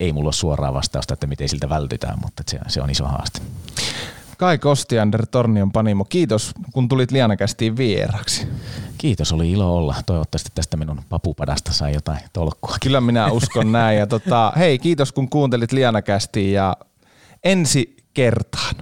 [0.00, 3.40] ei mulla ole suoraa vastausta, että miten siltä vältytään, mutta se, se on iso haaste.
[4.40, 8.48] Kai Kostiander, Tornion Panimo, kiitos kun tulit Lianakästiin vieraksi.
[8.98, 9.94] Kiitos, oli ilo olla.
[10.06, 12.76] Toivottavasti tästä minun papupadasta sai jotain tolkkua.
[12.82, 13.98] Kyllä minä uskon näin.
[13.98, 16.76] Ja tota, hei, kiitos kun kuuntelit Lianakästiin ja
[17.44, 18.74] ensi kertaan.